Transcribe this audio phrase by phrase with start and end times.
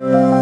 [0.00, 0.37] you.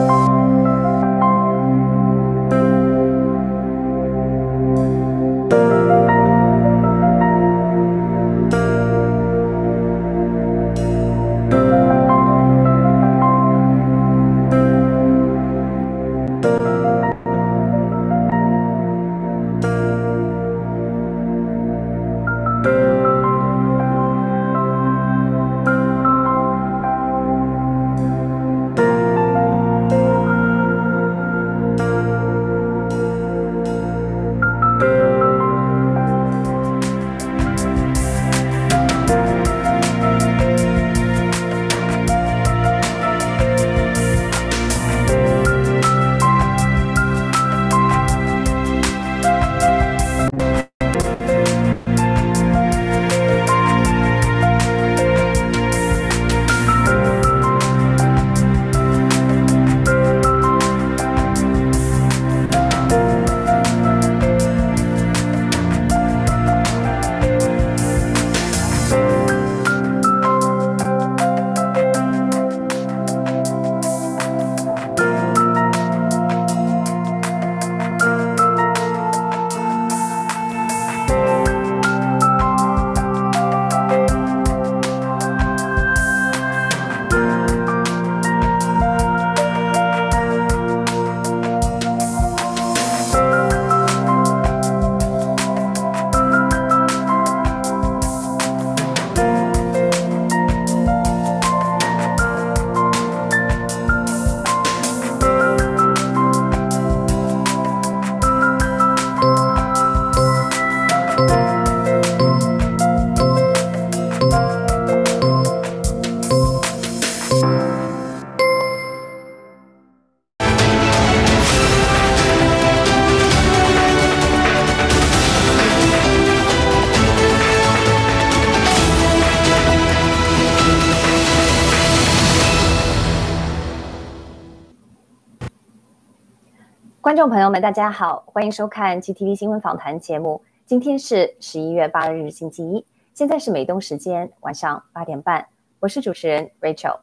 [137.16, 140.43] 观众朋友们，大家好，欢迎收看 GTV 新闻访谈节目。
[140.66, 142.84] 今天是十一月八日，星期一，
[143.15, 145.47] 现在是美东时间晚上八点半，
[145.81, 146.99] 我是主持人 Rachel。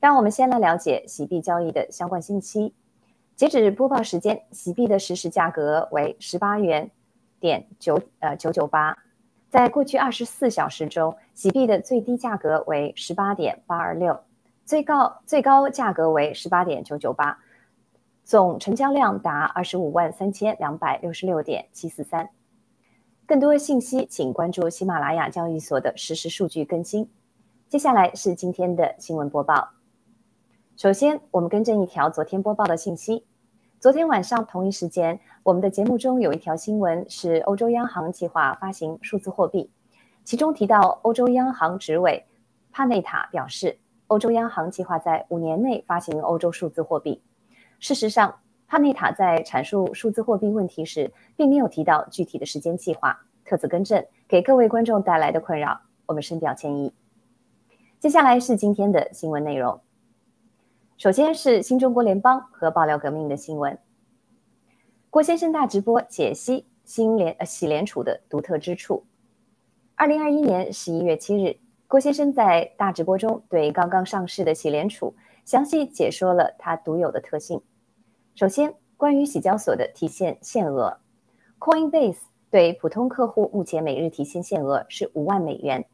[0.00, 2.72] 让我们先来了解洗币交易的相关信息。
[3.36, 6.90] 截止播报时间，洗币的实时价格为十八元
[7.38, 8.96] 点九呃九九八。
[9.50, 14.18] 在过去二十四小时中，洗币的最低价格为十八点八二六，
[14.64, 17.38] 最高最高价格为十八点九九八。
[18.28, 22.28] 总成交量达二十五万三千两百六十六点七四三。
[23.24, 27.08] 更多信息，请关注喜马拉雅交易所的实时数据更新。
[27.70, 29.70] 接下来是今天的新闻播报。
[30.76, 33.24] 首先，我们更正一条昨天播报的信息。
[33.80, 39.70] 昨天晚上同一时间，我们的节目中有一条新闻是欧洲央行计划发行数字货币，
[40.22, 42.26] 其中提到欧洲央行执委
[42.72, 43.78] 帕内塔表示，
[44.08, 47.22] 欧洲央行计划在五年内发行欧洲数字货币。
[47.80, 53.20] 事实上，帕内塔在阐述数字货币问题时，并没有提到具体的时间计划。
[53.44, 56.92] 特此更正，给各位观众带来的困扰，我们深表歉意。
[57.98, 59.80] 接下来是今天的新闻内容。
[60.96, 63.78] 首先是新中国联邦和爆料革命的新闻。
[65.08, 69.04] 郭先生大直播解析新联呃洗联储的独特之处。
[69.94, 75.14] 二零二一年十一月七日，郭先生在大直播中对刚刚上市的喜联储。
[75.48, 77.62] 详细解说了它独有的特性。
[78.34, 80.98] 首先，关于洗交所的提现限额
[81.58, 82.18] ，Coinbase
[82.50, 85.86] 对普通客户目前每日提现限额是五万美元，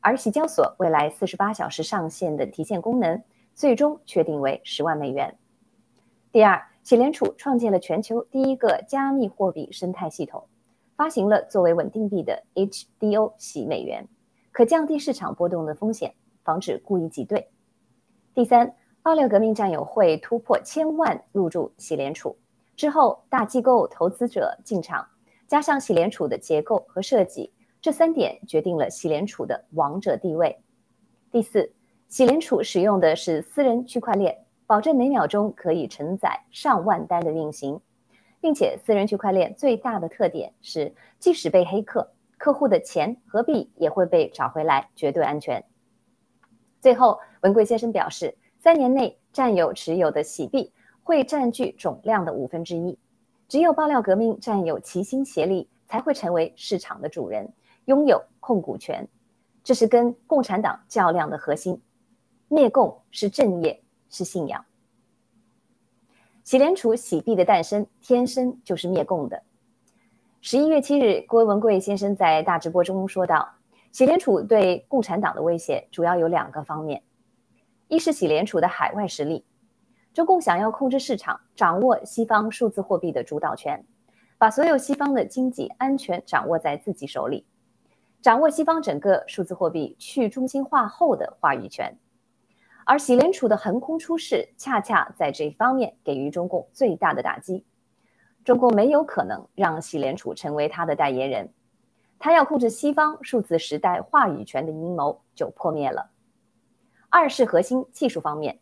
[0.00, 3.22] 而洗交所未来四十八小时上线的提现功能
[3.54, 5.34] 最终确定为十万美元。
[6.30, 10.46] 第二，洗联储创建了全球第一个加密货币生态系统，
[10.94, 14.06] 发行了作为稳定币的 HDO 洗美元，
[14.52, 16.12] 可降低市场波动的风险，
[16.44, 17.48] 防止故意挤兑。
[18.34, 18.74] 第三。
[19.02, 22.36] 爆料革命战友会突破千万入驻喜联储
[22.76, 25.06] 之后，大机构投资者进场，
[25.48, 27.50] 加上喜联储的结构和设计，
[27.80, 30.58] 这三点决定了喜联储的王者地位。
[31.30, 31.72] 第四，
[32.08, 34.36] 喜联储使用的是私人区块链，
[34.66, 37.80] 保证每秒钟可以承载上万单的运行，
[38.38, 45.64] 并且私人区块链最大的特点是，即使被黑客，客户的钱和币也会被找回来，绝对安全。
[46.82, 48.36] 最后，文贵先生表示。
[48.62, 50.70] 三年内，占有持有的洗币
[51.02, 52.98] 会占据总量的五分之一。
[53.48, 57.50] 只有爆料革命占有齐心协力，才会成为市场的主人，
[57.86, 59.08] 拥有控股权。
[59.64, 61.80] 这是跟共产党较量的核心。
[62.48, 64.62] 灭共是正业，是信仰。
[66.44, 69.42] 喜联储洗币的诞生，天生就是灭共的。
[70.42, 73.48] 十一月七日，郭文贵先生在大直播中说道
[73.90, 77.02] ：“喜联储对共产党的威胁主要有两个方面，
[77.90, 79.44] 一是喜联储的海外实力，
[80.14, 83.84] 中共想要控制市场，掌握西方数字货币的主导权，
[84.38, 87.44] 把所有西方的经济安全掌握在自己手里，
[88.22, 91.98] 掌握西方整个数字货币去中心化后的话语权。
[92.84, 97.66] 而喜联储的横空出世，恰恰在这一方面给予中共最大的打击。”
[98.44, 101.52] 中共没有可能让喜联储成为他的代言人，
[102.20, 106.09] 他要控制西方数字时代话语权的阴谋就破灭了。
[107.12, 108.56] 二是核心技术方面，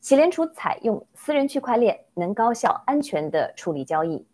[0.00, 4.26] 喜联储采用私人区块链，能高效安全地处理交易。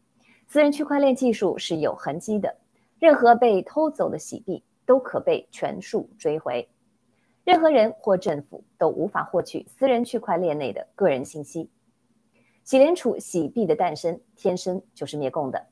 [0.47, 2.57] 私人区块链技术是有痕迹的，
[2.99, 6.67] 任何被偷走的洗币都可被全数追回，
[7.45, 11.71] 任何人或政府都无法获取私人区块链内的个人信息。
[12.65, 15.67] 喜联储洗币的诞生，天生就是灭共的。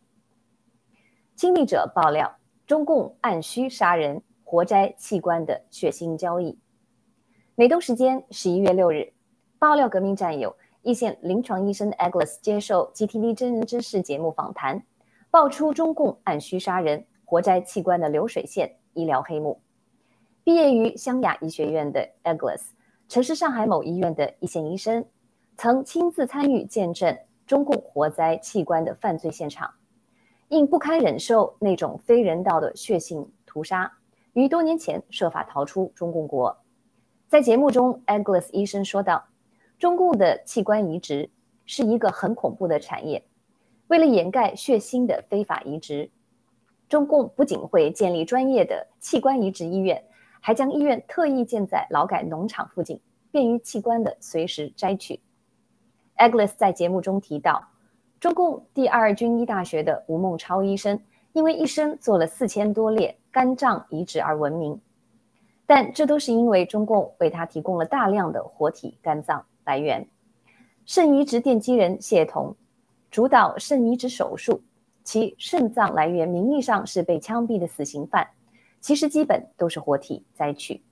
[1.35, 6.59] 亲历者爆料，中共按需杀人、活摘器官的血腥交易。
[7.59, 9.15] 美东时间十一月六日，
[9.59, 14.85] 爆料革命战友、一线临床医生 Agnes 接受 GTV 真人真事节目访谈，
[15.31, 19.63] 爆出中共按需杀人、活摘器官的流水线医疗黑幕。
[20.45, 22.61] 毕业于湘雅医学院的 Agnes，
[23.09, 25.07] 曾是上海某医院的一线医生。
[25.57, 27.17] 曾亲自参与见证
[27.47, 29.73] 中共活摘器官的犯罪现场，
[30.49, 33.91] 因不堪忍受那种非人道的血腥屠杀，
[34.35, 36.55] 于多年前设法逃出中共国。
[37.29, 39.25] 在节目中，Agnes 医生说道
[39.81, 41.29] ：“中共的器官移植
[41.65, 43.25] 是一个很恐怖的产业。
[43.89, 46.09] 为了掩盖血腥的非法移植，
[46.89, 50.05] 中共不仅会建立专业的器官移植医院，
[50.41, 53.01] 还将医院特意建在劳改农场附近，
[53.33, 55.19] 便于器官的随时摘取。”
[56.17, 57.61] Agnes 在节目中提到，
[58.21, 61.01] 中共第二军医大学的吴孟超医生，
[61.33, 64.81] 因为一生做了四千多例肝脏移植而闻名，
[65.67, 70.09] 但这都是因为中共为他提供了大量的活体肝脏来源。
[70.85, 72.55] 肾移植奠基人谢彤，
[73.11, 74.63] 主导肾移植手术，
[75.03, 78.29] 其肾脏来源名义上是被枪毙的死刑犯，
[78.81, 80.83] 其实基本都是活体摘取。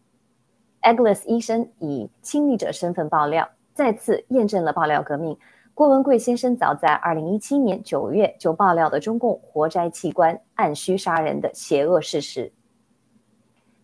[0.83, 3.49] Agnes 医生以亲历者身份爆料。
[3.75, 5.37] 再次验证了爆料革命。
[5.75, 12.53] 郭文贵先生早在二零一七年九月就爆料的中共活摘器官、按需杀人的邪恶事实。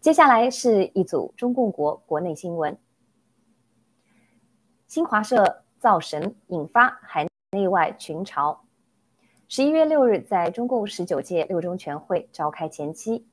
[0.01, 2.79] 接下来是一组中共国国内新闻：
[4.89, 8.57] 新华社造神引发海内外群嘲。
[9.47, 13.27] 十一月六日，在中共十九届六中全会召开前期，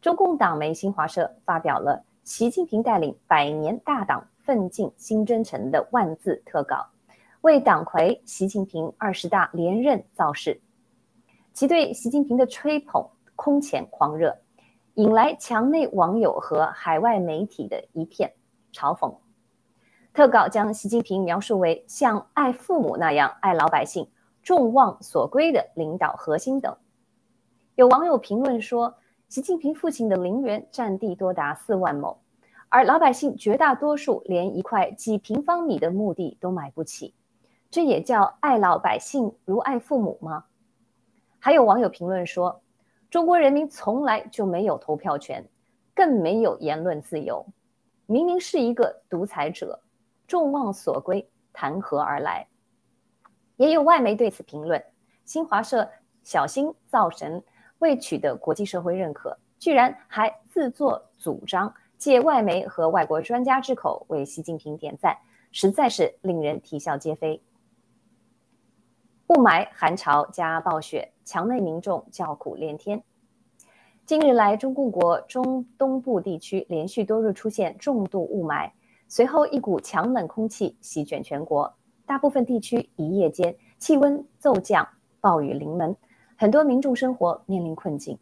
[0.00, 4.26] 中共党媒新华社发表了习近平带领百年大党。
[4.48, 6.88] 奋进新征程的万字特稿，
[7.42, 10.58] 为党魁习近平二十大连任造势。
[11.52, 13.06] 其对习近平的吹捧
[13.36, 14.34] 空前狂热，
[14.98, 18.32] 引来墙内网友和海外媒体的一片
[18.72, 19.14] 嘲讽。
[20.12, 24.10] 特稿将习近平描述为像爱父母那样爱老百姓、
[24.42, 26.76] 众望所归的领导核心等。
[27.76, 28.96] 有网友评论说，
[29.28, 32.18] 习近平父亲的陵园占地多达四万亩。
[32.68, 37.14] 而老百姓绝大多数连一块几平方米的墓地都买不起，
[37.70, 40.46] 这也叫爱老百姓如爱父母吗？
[41.38, 42.62] 还有网友评论说，
[43.10, 45.48] 中国人民从来就没有投票权，
[45.94, 47.46] 更没有言论自由，
[48.04, 49.80] 明明是一个独裁者，
[50.26, 52.46] 众望所归，谈何而来？
[53.56, 54.84] 也有外媒对此评论：
[55.24, 55.90] 新华社
[56.22, 57.42] 小心造神，
[57.78, 61.74] 未取得国际社会认可，居然还自作主张。
[61.96, 65.16] 借外媒和外国专家之口为习近平点赞，
[65.50, 67.42] 实在是令人啼笑皆非。
[69.28, 73.02] 雾霾、寒潮加暴雪，墙内民众叫苦连天。
[74.06, 78.70] 近日来，中共国中东部地区连续多日出现重度雾霾，
[79.06, 81.74] 随后一股强冷空气席卷全国，
[82.06, 84.88] 大部分地区一夜间气温骤降，
[85.20, 85.94] 暴雨临门，
[86.34, 88.18] 很多民众生活面临困境。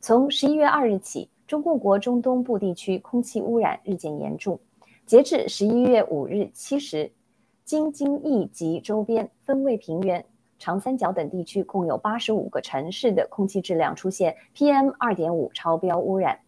[0.00, 1.30] 从十一月二日起。
[1.46, 4.58] 中共国中东部地区空气污染日渐严重。
[5.04, 7.12] 截至十一月五日七时，
[7.64, 10.24] 京津冀及周边分位平原、
[10.58, 16.38] 长三角等地区共有八十五个城市的空气质量出现 PM 二点五超标污染，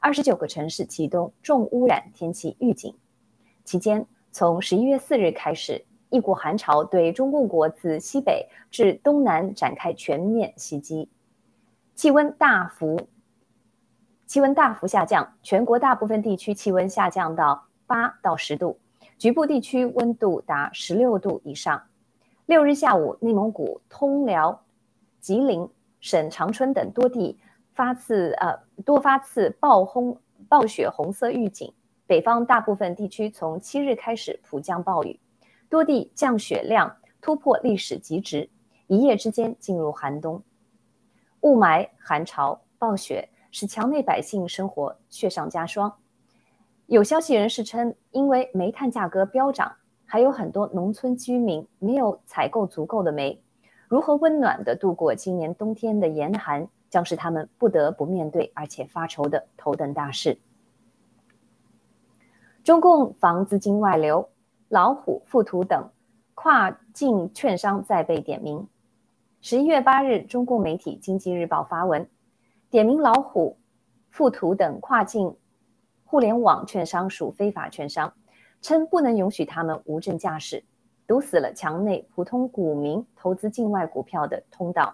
[0.00, 2.94] 二十九个城市启动重污染天气预警。
[3.64, 11.08] 期间，从十一月四日开始，一股寒潮对中共国自西北至东南展开全面袭击，
[11.94, 13.08] 气温大幅。
[14.26, 18.78] 气温大幅下降，全国大部分地区气温下降到八到十度，
[19.20, 21.82] 局部地区温度达十六度以上。
[22.46, 24.64] 六日下午，内蒙古通辽、
[25.20, 25.68] 吉林
[26.00, 27.38] 省长春等多地
[27.74, 31.70] 发次呃多发次暴轰暴雪红色预警，
[32.06, 35.20] 北方大部分地区从七日开始普降暴雨，
[35.68, 38.48] 多地降雪量突破历史极值，
[38.86, 40.42] 一夜之间进入寒冬，
[41.42, 45.94] 雾霾、寒潮、暴雪使墙内百姓生活雪上加霜。
[46.90, 49.72] 有消息人士称，因为煤炭价格飙涨，
[50.04, 53.40] 还有很多农村居民没有采购足够的煤。
[53.86, 60.36] 如何温暖地度过今年冬天的严寒，将是他们不得不面对而且发愁的头等大事。
[62.64, 64.28] 中共防资金外流，
[64.68, 65.88] 老虎、富途等
[66.34, 68.66] 跨境券商再被点名。
[69.40, 72.10] 十一月八日，中共媒体《经济日报》发文，
[72.68, 73.56] 点名老虎、
[74.10, 75.36] 富途等跨境。
[76.10, 78.12] 互联网券商属非法券商，
[78.60, 80.64] 称不能允许他们无证驾驶，
[81.06, 84.92] 堵死了墙内普通股民投资境外股票的通道。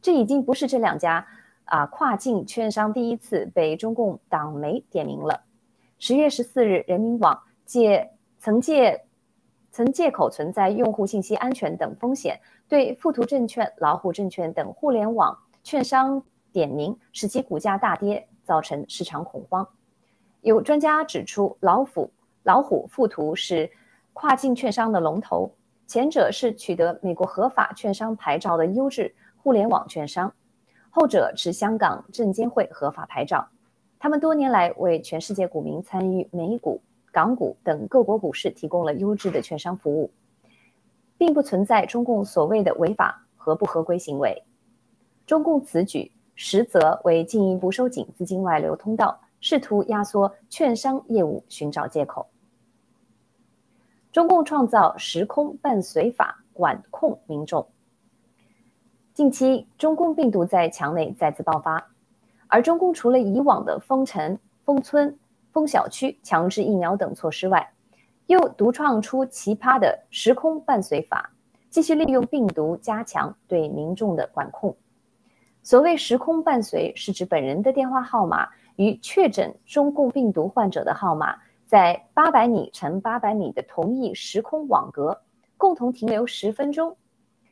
[0.00, 1.26] 这已经不是这两家
[1.64, 5.42] 啊跨境券商第一次被中共党媒点名了。
[5.98, 9.04] 十月十四日，人民网借曾借
[9.72, 12.38] 曾借口存在用户信息安全等风险，
[12.68, 16.22] 对富途证券、老虎证券等互联网券商
[16.52, 19.66] 点名，使其股价大跌，造成市场恐慌。
[20.42, 22.10] 有专家指出，老虎、
[22.44, 23.70] 老虎、富途是
[24.12, 25.50] 跨境券商的龙头，
[25.86, 30.32] 前者是取得美国合法券商牌照的优质互联网券商，
[30.90, 33.48] 后者持香港证监会合法牌照。
[33.98, 40.10] 他们多年来为全世界股民参与美股、港股等各国股市提供了优质的券商服务，
[41.18, 44.44] 并不存在中共所谓的违法和不合规行为。
[45.26, 49.18] 中共此举实则为进一步收紧资金外流通道。
[49.40, 52.28] 试图压缩券商业务，寻找借口。
[54.12, 57.68] 中共创造时空伴随法管控民众。
[59.12, 61.90] 近期，中共病毒在墙内再次爆发，
[62.48, 65.18] 而中共除了以往的封城、封村、
[65.52, 67.72] 封小区、强制疫苗等措施外，
[68.26, 71.30] 又独创出奇葩的时空伴随法，
[71.70, 74.74] 继续利用病毒加强对民众的管控。
[75.62, 78.48] 所谓时空伴随，是指本人的电话号码。
[78.76, 85.20] 与确诊中共病毒患者的号码在八百米乘八百米的同一时空网格
[85.56, 86.96] 共同停留十分钟，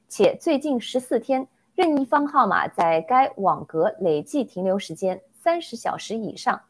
[0.09, 6.61] 且最近十四天任意方号码在该网格累计停留时间三十小时以上，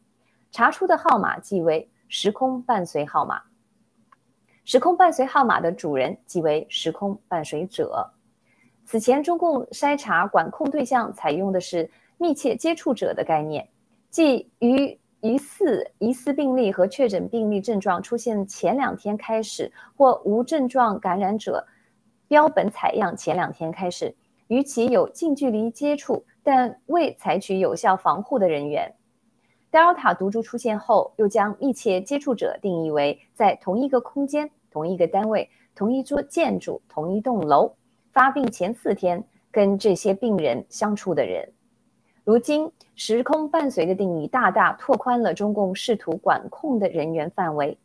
[0.51, 3.41] 查出的号码即为时空伴随号码。
[4.63, 8.09] 时空伴随号码的主人即为时空伴随者。
[8.83, 13.67] 此前中共筛查管控对象采用的是密切接触者的概念。
[14.15, 21.67] 即于疑似疑似病例和确诊病例症状出现前两天开始，或无症状感染者
[22.29, 24.15] 标本采样前两天开始，
[24.47, 28.95] 与其有近距离接触但未采取有效防护的人员。
[29.69, 37.75] Delta 毒株出现后，又将密切接触者定义为在同一个空间、同一个单位、同一座建筑、同一栋楼
[38.13, 41.51] 发病前四天跟这些病人相处的人。
[42.25, 47.77] 如今，时空伴随的定义大大拓宽了中共试图管控的人员范围。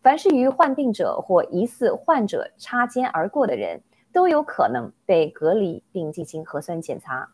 [0.00, 7.28] 凡是与患病者或疑似患者擦肩而过的人，都有可能被隔离并进行核酸检查。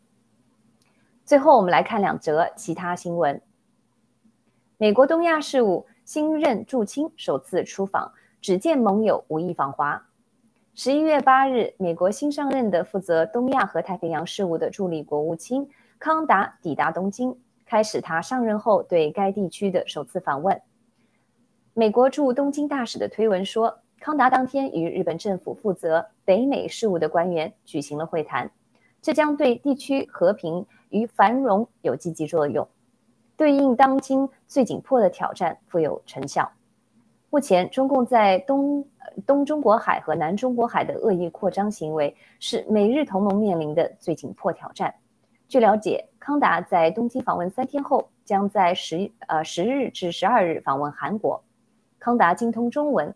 [1.25, 3.41] 最后，我们来看两则其他新闻。
[4.77, 8.11] 美国东亚事务新任驻青首次出访，
[8.41, 10.09] 只见盟友，无意访华。
[10.75, 15.69] 十一月八日，美国新上任的负责东亚和太平洋事务的助理国务卿。
[15.99, 17.37] 康达抵达东京，
[17.67, 20.61] 开始他上任后对该地区的首次访问。
[21.75, 28.51] 美国驻东京大使的推文说，康达当天与日本政府负责北美事务的官员举行了会谈，
[29.03, 32.67] 这将对地区和平与繁荣有积极作用，
[33.37, 36.51] 对应当今最紧迫的挑战富有成效。
[37.31, 38.89] 目前，中共在东
[39.27, 44.95] 东中国海和南中国海的恶意扩张行为，是美日同盟面临的最紧迫挑战。
[45.49, 51.43] 据了解，康达在东京访问三天后，将在十呃十日至十二日访问韩国。
[51.99, 53.15] 康达精通中文，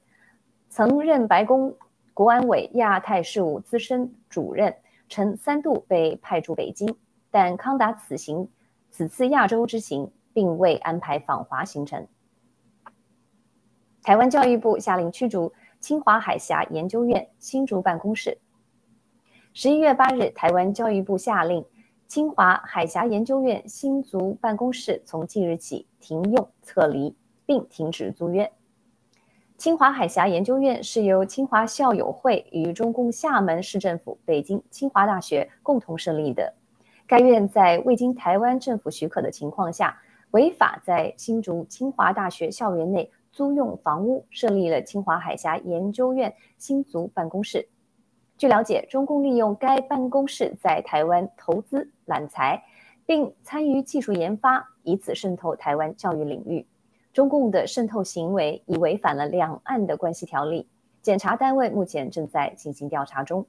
[0.70, 1.76] 曾任白宫
[2.14, 4.74] 国安委亚太事务资深主任，
[5.10, 6.96] 曾三度被派驻北京。
[7.30, 8.48] 但康达此行
[8.90, 12.06] 此次亚洲之行并未安排访华行程。
[14.02, 18.38] 台湾教育部下令驱逐清华海峡研究院新竹办公室。
[19.52, 21.62] 十一月八日，台湾教育部下令。
[22.12, 27.16] 清华海峡研究院新竹办公室从即日起停用、撤离，
[27.46, 28.52] 并停止租约。
[29.56, 36.52] 清华海峡研究院是由清华校友会与中共厦门市政府、北京清华大学共同设立的。
[37.06, 39.98] 该院在未经台湾政府许可的情况下，
[40.32, 47.66] 违法在新竹清华大学校园内租用房屋，设立了清华海峡研究院新竹办公室。
[48.42, 52.60] 据了解，中共利用该办公室在台湾投资揽财，
[53.06, 56.66] 并参与技术研发，以此渗透台湾教育领域。
[57.12, 60.66] 中共的渗透行为已违反了两岸的关系条例，
[61.00, 63.46] 检察单位目前正在进行调查中。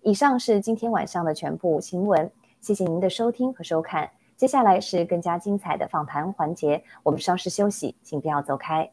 [0.00, 4.10] 以上是今天晚上的全部新闻，谢谢您的收听和收看。
[4.38, 8.90] 接下来是更加精彩的访谈环节，我们稍事休息，请不要走开。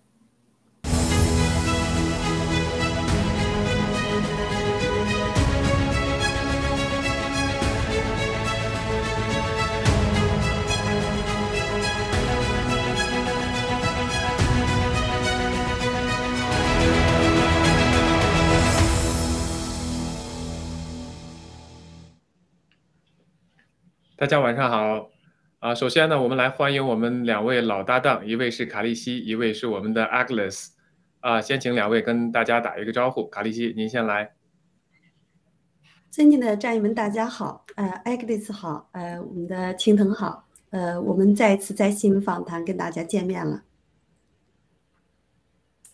[24.20, 25.12] 大家晚上好，
[25.60, 30.70] 啊，首先呢，我们来欢迎我们两位老搭档，一位是卡利西，一位是我们的 Agnes，
[31.20, 33.28] 啊，先请两位跟大家打一个招呼。
[33.30, 34.32] 卡利西，您先来。
[36.10, 43.66] 尊敬的战友们，大家好，呃，Agnes 好，呃，我们的青藤好，呃，我们再一次在新闻访谈跟大家见面了。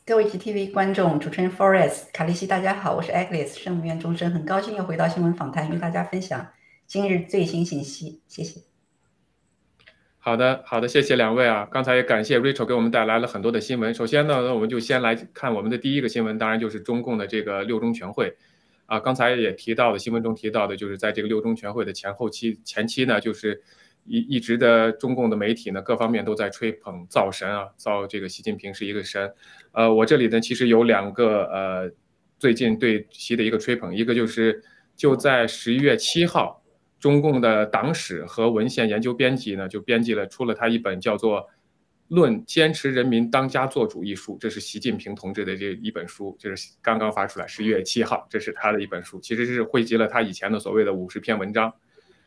[0.06, 6.48] 各位 GTV 观众，主持人 Forest，卡利西，大家好，我是 Agnes，圣母院钟声，很高兴又回到新闻访谈，与大家分享。
[6.94, 8.62] 今日最新信息，谢谢。
[10.20, 11.68] 好的，好的，谢谢两位啊！
[11.72, 13.92] 刚才也感谢 Rachel 给我们带来了很多的新闻。
[13.92, 18.38] 首先呢，那我们就先来看我们的第一个新闻，当然就是中共的这个六中全会
[18.86, 19.00] 啊。
[19.00, 23.60] 刚才也提到的新闻中提到的，就是在这个六中全会的前后期，前期呢，就是
[24.06, 29.34] 一一直的中共的媒体呢，各方面都在吹捧造神啊，造这个习近平是一个神。
[29.72, 31.92] 呃，我这里呢，其实有两个呃，
[32.38, 34.64] 最近对习的一个吹捧，一个就是
[34.96, 36.63] 就在十一月七号。
[37.04, 41.42] 中共的党史和文献研究编辑呢，就编辑了出了他一本叫做
[42.08, 51.74] 《论坚持人民当家作主》一书，这是习近平同志的这一本书，就是刚刚发出来，十一月七号，这是他的一本书，其实是汇集了他以前的所谓的五十篇文章。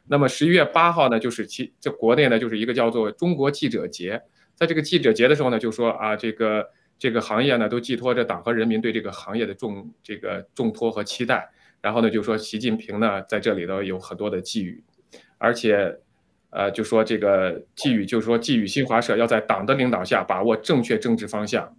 [0.07, 4.21] 那么十一月八号呢，就是其这国内呢就是一个叫做中国记者节，
[4.55, 11.49] 在这个记者节的时候呢，就说啊，这个这个行业呢都寄托着党和人民对这个行业的重这个重托和期待。
[11.81, 14.83] 然后呢，就说习近平呢在这里头有很多的寄语，
[15.39, 15.97] 而且，
[16.51, 21.77] 呃，就说这个寄语，就是说寄语新华社要在党的领导下把握正确政治方向，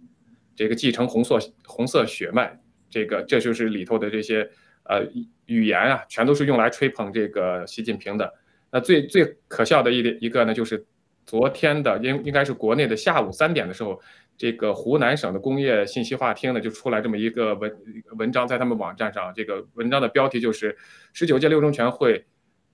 [0.56, 2.58] 这个继承红色红色血脉，
[2.88, 4.48] 这个这就是里头的这些
[4.84, 5.04] 呃
[5.46, 8.32] 语言啊，全都是用来吹捧这个习近平的。
[8.70, 10.86] 那最最可笑的一点一个呢，就是
[11.26, 14.00] 昨天的应应该是国内的下午三点的时候。
[14.38, 17.76] 这个湖南省的工业信息化厅呢，就出来这么一个文
[18.16, 20.78] 文章，在他们网站上，这个文章的标题就是
[21.12, 22.24] “十九届六中全会，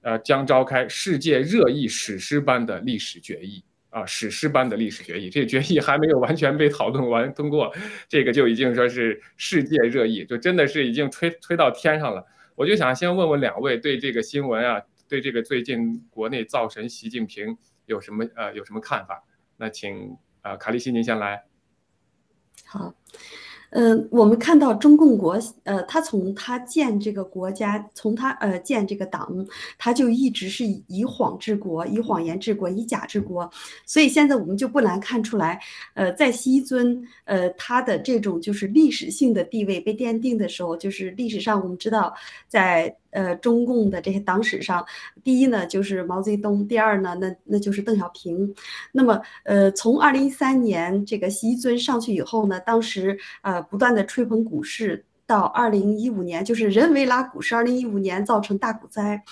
[0.03, 5.31] 呃，将召开世界热议史诗般的历史决议啊，史诗般的历史决议。
[5.31, 7.74] 这个决议还没有完全被讨论完通过，
[8.11, 12.22] 这个就已经说是世界热议，就真的是已经吹吹到天上了。
[12.57, 19.24] 我就想先问问两位，对这个新闻啊，对这个最近国内造神习近平有什么呃有什么看法？
[19.57, 21.42] 那请啊卡利西您先来。
[22.64, 22.92] 好，
[23.70, 29.46] 嗯，我们看到中共国，呃，他从他建这个国家，从他呃建这个党，
[29.78, 33.50] 他就一直是以谎治国，以谎言治国，以假治国。
[33.86, 35.60] 所以现在我们就不难看出来，
[35.94, 42.14] 呃，在西尊，呃，他的这种就是历史性的地位被奠定的时候，就是历史上我们知道
[42.48, 42.96] 在。
[43.14, 44.85] 呃，中共的这些党史上，
[45.22, 48.55] 第一呢就是毛泽东，第二呢那那就是邓小平。
[48.92, 59.22] 那么，呃，从二零一三年这个习尊上去以后呢，当时呃不断的吹捧股市，到二零一五年就是人为拉股市，二零一五年造成大股灾。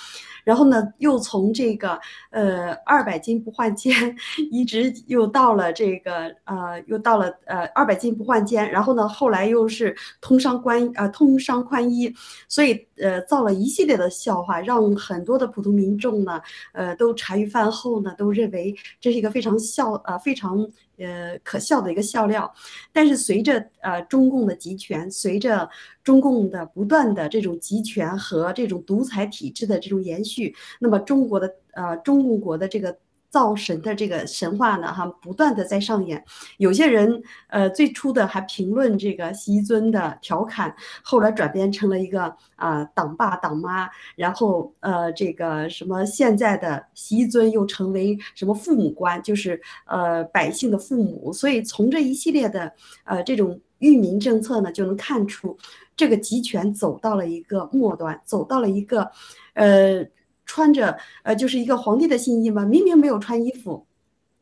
[0.44, 1.98] 然后呢，又从这个
[2.30, 3.92] 呃二百斤不换肩，
[4.50, 8.70] 一直又到了这个呃，又到了呃二百斤不换肩。
[8.70, 12.12] 然后呢，后来又是通商关呃通商宽衣，
[12.48, 16.40] 所以呃造了一系列的笑话，让很多的普通民众呢，
[16.72, 20.68] 呃都茶余饭后呢都认为这是一个非常笑呃非常。
[20.98, 22.52] 呃，可笑的一个笑料，
[22.92, 25.68] 但是随着呃中共的集权，随着
[26.04, 32.96] 中共的不断的这种集权和这种独裁体制的这种延续，那么中国的呃中共国的这个。
[33.32, 36.22] 造神的这个神话呢，哈，不断的在上演。
[36.58, 51.32] 有些人，呃，最初的还评论这个西尊的调侃，后来转变成了一个啊党爸党妈，然后呃，这个什么现在的西尊又成为什么父母官，就是呃百姓的父母。
[51.32, 52.70] 所以从这一系列的
[53.04, 53.58] 呃这种。
[53.82, 55.58] 育民政策呢，就能看出
[55.96, 59.10] 这个集权走到了一个末端，走到了一个，
[59.54, 60.06] 呃，
[60.52, 63.86] 穿着呃就是一个皇帝的新衣嘛，明明没有穿衣服。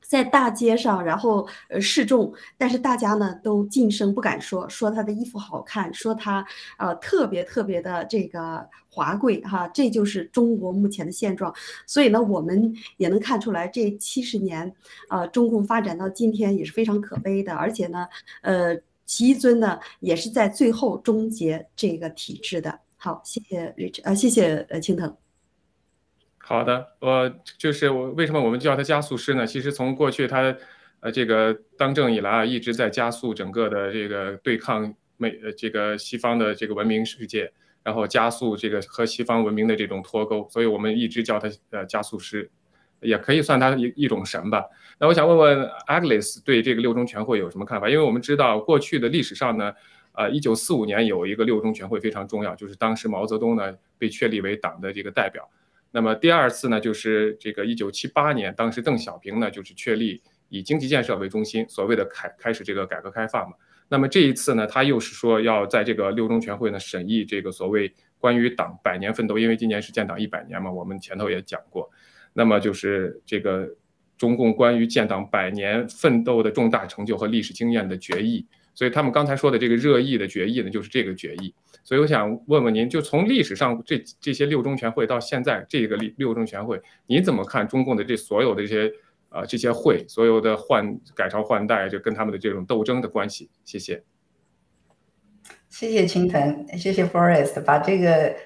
[0.02, 6.44] 在大街上，然后呃示众，但是大家呢都噤声不敢说，说他的衣服好看，说他
[6.78, 11.54] 呃特别特别的这个华贵哈，这就是中国目前的现状。
[11.86, 14.74] 所以呢，我们也能看出来，这七十年
[15.06, 18.08] 啊，中共发展到今天也是非常可悲的，而且呢，
[18.42, 22.76] 呃，习一尊呢也是在最后终结这个体制的。
[22.96, 25.16] 好，谢谢 Rich，呃，谢谢呃青藤。
[26.42, 29.46] 好的，我就是我为什么我们叫他加速师呢？
[29.46, 30.52] 其实从过去他，
[30.98, 37.52] 呃，这个当政以来啊，一直在加速整个的这个对抗美呃这个西方的这个文明世界，
[37.84, 42.50] 然后加速这个和西方文明的这种脱钩，所以我们一直叫他呃加速师，
[43.00, 44.64] 也可以算他一一种神吧。
[44.98, 47.88] 那我想问问 Agnes 对这个六中全会有什么看法？
[47.88, 49.72] 因为我们知道过去的历史上呢，
[50.12, 55.48] 呃，一九四五年有一个六中全会非常重要，就是当时毛泽东呢被确立为党的这个代表。
[55.92, 63.56] 那么第二次呢，就是这个一九七八年，当时邓小平呢就是确立以经济建设为中心，所谓的开开始这个改革开放嘛。
[63.88, 71.90] 那么这一次呢，他又是说要在这个六中全会呢审议这个所谓关于党百年奋斗，因为今年是建党一百年嘛，我们前头也讲过。
[72.32, 73.68] 那么就是这个
[74.16, 78.46] 中共关于建党百年奋斗的重大成就和历史经验的决议。
[78.74, 81.54] 所以他们刚才说的这个热议的决议呢，就是这个决议。
[81.82, 88.92] 所以我想问问您，就从历史上这这些六中全会到现在这个六六中全会，你怎么看中共的这所有的这些
[89.28, 93.50] 啊这些会，所有的换改朝换代，就跟他们的这种斗争的关系？
[93.64, 94.02] 谢谢。
[95.68, 98.36] 谢谢青藤，谢谢 Forest，把这个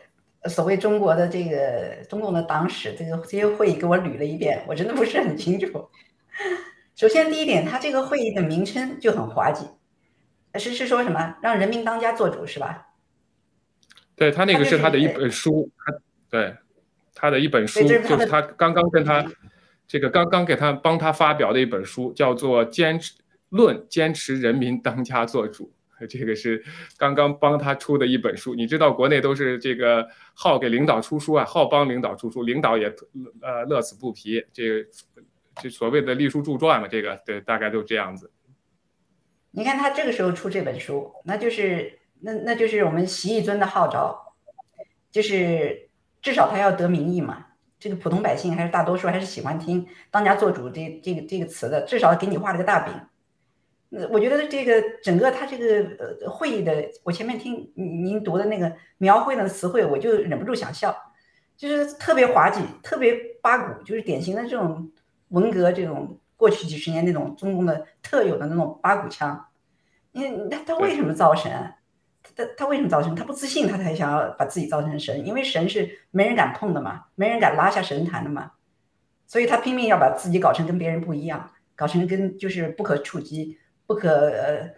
[0.48, 5.88] 所谓中国的这个中共的党史这个这些会议给我捋了一遍，我真的不是很清楚。
[6.94, 9.66] 首先第一点，他这个会议的名称就很滑稽。
[10.58, 12.88] 是是说什么让人民当家做主是吧？
[14.16, 15.92] 对他那个是他的一本书，他
[16.30, 16.56] 对
[17.14, 19.24] 他的一本书，就是他刚刚跟他
[19.88, 23.14] 这个刚刚给他帮他发表的一本书，叫做《坚持
[23.48, 25.72] 论坚持人民当家做主》，
[26.06, 26.62] 这个是
[26.96, 28.54] 刚刚帮他出的一本书。
[28.54, 32.86] 你知道国内都是这个好给领导出书啊，好帮领导出书，领导也
[33.42, 34.44] 呃乐此不疲。
[34.52, 34.88] 这个
[35.60, 38.30] 这所谓的隶书著传嘛，这个对大概都这样子。
[39.56, 44.34] 你看他这个时候出这本书，那就是那那就是我们习义尊的号召，
[45.12, 45.88] 就是
[46.20, 47.46] 至少他要得民意嘛。
[47.78, 52.92] 这个普通百姓还是大多数还是喜欢听“当家做主”这这个这个词的，至少给你画了个大饼。
[53.90, 60.96] 那我觉得这个整个他这个呃会议的，我前面听您读的那个描绘的词汇，我就忍不住想笑，
[61.56, 64.90] 就是特别滑稽，特别八股，就是典型的这种
[65.28, 66.18] 文革这种。
[66.36, 69.46] 过去几十年那种中共的特有的那种八股腔，
[70.12, 71.72] 你他他为什么造神？
[72.36, 73.14] 他他为什么造神？
[73.14, 78.52] 他不自信，他才想要把自己造成神，因为神是没人敢碰的嘛，没人敢拉下神坛的嘛，
[79.26, 84.70] 所以他拼命要把自己搞成跟别人不一样，搞成跟就是不可触及、不可呃，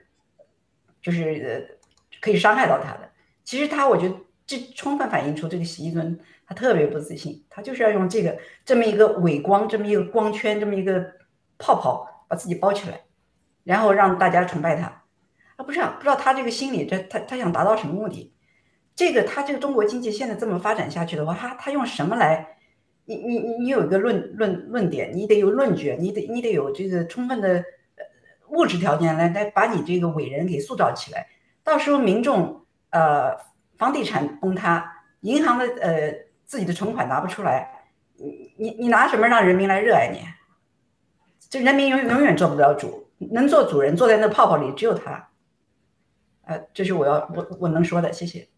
[1.01, 1.77] 就是呃
[2.21, 3.09] 可以伤害到他的。
[3.45, 4.15] 其实他我觉得
[4.45, 11.15] 这充分反映出这个习一尊他特别不自信，他就是要用这个这么一个伪光，这么一个光圈，这么一个。
[11.59, 13.01] 泡泡把自己包起来，
[13.65, 14.87] 然后让大家崇拜他，
[15.57, 18.33] 啊，不是啊不知道他这个心理，这他他想达到什么目的？
[18.95, 22.57] 这个他这个中国经济现在这么发展下去的话，他他用什么来？
[23.05, 27.65] 你你你你有一个论论论点，你得有论据，你得你得有这个充分的
[28.49, 31.29] 物质条件来来把你这个伟人给塑造起来。
[31.63, 33.37] 到时候民众呃
[33.79, 36.13] 房地产崩塌，银行的呃
[36.45, 37.85] 自己的存款拿不出来，
[38.17, 40.19] 你你你拿什么让人民来热爱你？
[41.49, 45.29] 就人民永永远做不了主，能做主人坐在那泡泡里只有他。
[46.43, 48.49] 呃，这是我要我我能说的，谢谢。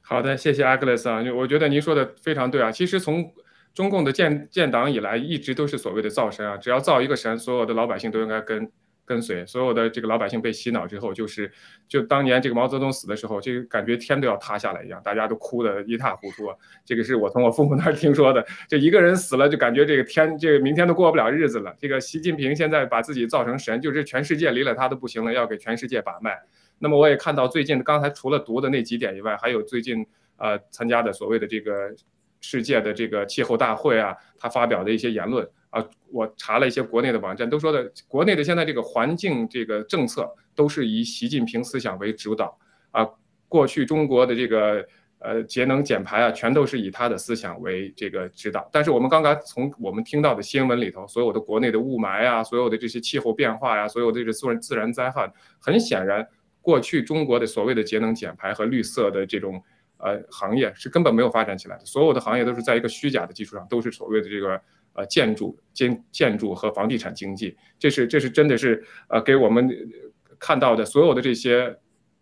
[0.00, 2.70] 好的，谢谢阿格雷斯啊，我觉得您说的非常对啊。
[2.70, 3.32] 其实从
[3.72, 8.70] 中共的建建党以来，一直都是所谓的造神啊，只要造一个神，所有的老百姓都应该跟。
[9.12, 11.52] 跟随所有的这个老百姓被洗脑之后，就是
[11.86, 16.50] 就当年这个毛泽东死的时候，这个感觉天都要塌下来一样，大家都哭得一塌糊涂。
[16.82, 21.76] 这个是我从我父母那儿听说的，就一个人死了，就感觉这个天这个明天都过不了日子了。
[21.78, 26.40] 这个习近平现在把自己造成神，就是全世界离了他都不行了，要给全世界把脉。
[26.78, 30.06] 那么我也看到最近刚才除了读的那几点以外，还有最近
[30.38, 31.94] 呃参加的所谓的这个
[32.42, 35.48] 世界的这个气候大会啊，他发表的一些言论。
[35.70, 42.58] 啊，我查了一些国内的网站，都说的国内的现在这个环境这个政策都是以习近平思想为主导
[42.90, 43.08] 啊。
[43.48, 44.86] 过去中国的这个
[45.18, 48.68] 呃节能减排啊，全都是以他的思想为这个指导。
[48.70, 56.28] 但是我们刚刚从我们听到的新闻里头，所有的国内的雾霾啊，所有的这些气候变化呀，所有的这自然自然灾害，很显然
[56.60, 59.62] 过去中国的所谓的节能减排和绿色的这种
[60.02, 64.60] 呃行业是根本没有发展起来的，所有的行业都是在一个虚假的基础上，都是所谓的这个
[64.94, 69.70] 呃建筑建建筑和房地产经济，这是这是真的是呃给我们
[70.38, 71.74] 看到的所有的这些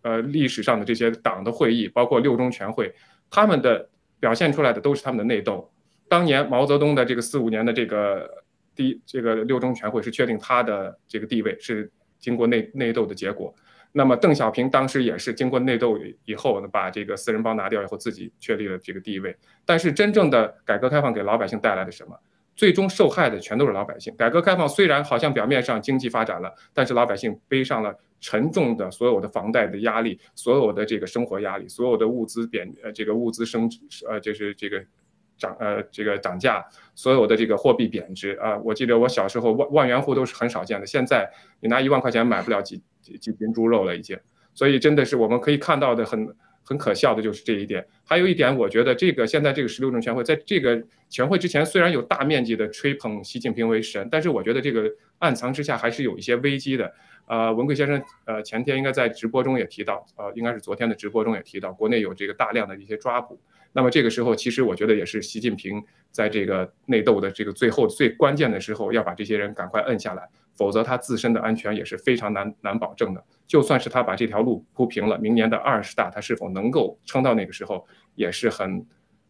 [0.03, 2.95] 呃历史上的这些党的会议，包括六中全会，
[3.31, 3.89] 他们的
[4.21, 5.73] 表现出来的都是他们的内斗。
[6.09, 8.29] 当年毛泽东的这个四五年的这个
[8.75, 13.55] 第这个六中全会是确定他的这个地位是经过内内斗的结果。
[13.93, 19.37] 那么邓小平当时也是经过内斗以后呢，把这个四人帮拿掉以后，自己确立了这个地位。
[19.65, 22.17] 但是真正的改革开放给老百姓带来了什么？
[22.55, 24.15] 最终受害的全都是老百姓。
[24.17, 34.85] 改革开放虽然好像表面上经济发展了，但是老百姓背上了沉重的所有的房贷的压力，所有的这个生活压力，所有的物资贬呃这个物资升值呃就是这个
[35.41, 38.57] 涨呃这个涨价，所有的这个货币贬值啊。
[38.59, 42.81] 我记得我小时候万万元户都是很少见的，现在你拿一万块钱买不了几。
[43.03, 44.17] 几斤猪肉了已经，
[44.55, 47.85] 所以真的是我们可以看到的很很可笑的就是这一点。
[48.05, 54.85] 还有一点，我觉得这个现在这个十六中全会在这个全会之前，虽然有大面积的吹捧习近平为神，但是我觉得这个
[55.19, 56.93] 暗藏之下还是有一些危机的。
[57.27, 63.41] 呃，文贵先生，呃，前天应该在直播中也提到，呃，应该是昨天的直播中也提到，国内有这个大量的一些抓捕。
[63.73, 70.29] 那么这个时候，其实我觉得也是习近平在这个内斗的这个最后最关键的时候，要把这些人赶快摁下来。
[70.57, 73.25] 否则，他自身的安全也是非常难难保证的。
[73.47, 78.85] 就算是他把这条路铺平了，明年的二十大他是否能够撑到那个时候，也是很，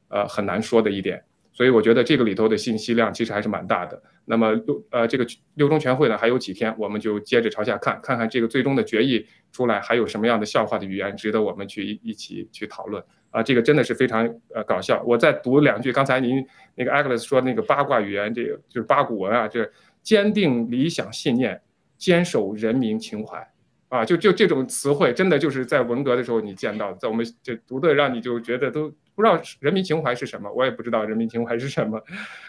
[0.08, 1.22] 呃，很难说的一点。
[1.52, 4.02] 所以，我觉得这个里头的信息量其实还是蛮大的。
[4.24, 13.42] 那么六呃，这个六中全会呢还有几天，我们就接着朝下看，看看这个最终的决议出来还有什么样的笑话的语言值得我们去一一起去讨论啊！
[13.42, 15.02] 这个真的是非常呃搞笑。
[15.06, 19.70] 我再读两句，刚才您那个 Alex 说那个八卦语言，这个就是八股文啊，这。
[20.02, 21.60] 坚定理想信念，
[21.98, 23.46] 坚守人民情怀，
[23.90, 32.02] 啊，就就这种词汇，真的就是在文革的时候你见到，在我们这读的让你就觉得都不知道人民情怀是什么，我也不知道人民情怀是什么。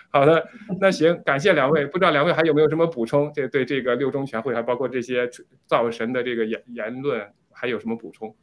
[0.09, 0.47] 好的，
[0.79, 3.29] 那行，感谢两位，不知道两位还有没有什么补充？
[3.35, 5.29] 这对这个六中全会，还包括这些
[5.65, 8.33] 造神的这个言言论，还有什么补充？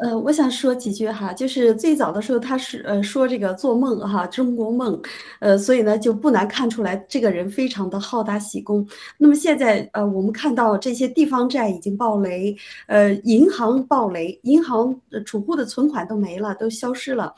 [0.00, 5.00] 呃，我想说几句哈，就是最早的时候他是呃说这个做梦哈，中国梦，
[5.40, 8.86] 呃，所以呢就不难看出来这个人非常的好大喜功。
[9.16, 12.56] 那么现在呃我们看到这些地方债已经爆雷，
[12.86, 14.94] 呃银行爆雷，银行
[15.26, 17.34] 储户的存款都没了，都消失了。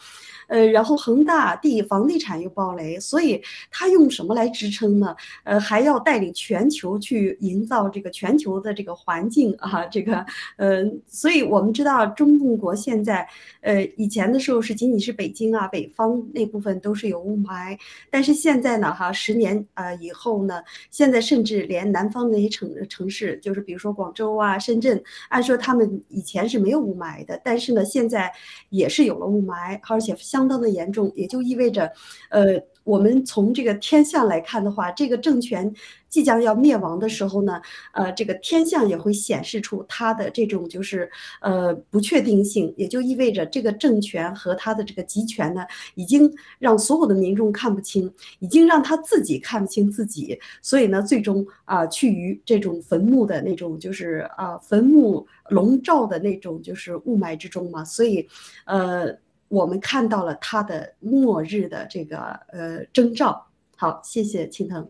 [0.50, 5.14] 呃，然后恒大地房地产又爆雷，所以他用什么来支撑呢？
[5.44, 13.24] 呃，还要带领全球去营造这个全球的这个环境啊，这个，呃，所以我们知道中共国现在，
[13.60, 17.78] 呃，以前的时候是仅仅是北京啊，北方那部分都是有雾霾，
[18.10, 20.60] 但是现在呢，哈，十年啊以后呢，
[20.90, 28.32] 现在甚至连南方那些城城市，就是比如说广州啊、深圳，按说他们以前是没有雾霾的，但是呢，现在
[28.70, 30.39] 也是有了雾霾，而且相。
[30.40, 31.92] 相当的严重，也就意味着，
[32.30, 35.70] 呃，我们从这个天象来看的话，这个政权
[36.08, 37.60] 即将要灭亡的时候呢，
[37.92, 41.10] 呃，这个天象也会显示出它的这种就是
[41.42, 45.62] 呃不确定性，也就意味着这个政权和他的这个集权呢，
[45.94, 58.26] 已经让所有的民众看不清，已经让他自己看不清自己，所以呢，最终啊，去于这种坟墓的那种就是啊坟墓笼罩的那种就是雾霾之中嘛，所以，
[58.64, 59.14] 呃。
[59.50, 63.48] 我们看到了它的末日的这个呃征兆。
[63.76, 64.88] 好，谢谢青藤。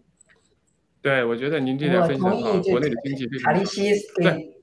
[1.00, 2.60] 对，我觉得您这点分享好。
[2.60, 4.54] 国内的经济卡利西对，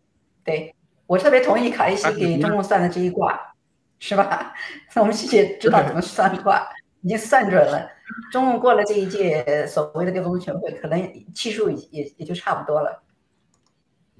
[0.43, 0.75] 对
[1.07, 3.55] 我特别同意卡利西给中共算的这一卦，
[3.97, 4.53] 是吧？
[4.93, 6.69] 那我们谢谢知道怎么算卦，
[7.01, 7.89] 已经算准了。
[8.31, 13.01] 中共过了这一届所谓的六中全会，可能气数也也就差不多了。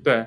[0.04, 0.26] 对。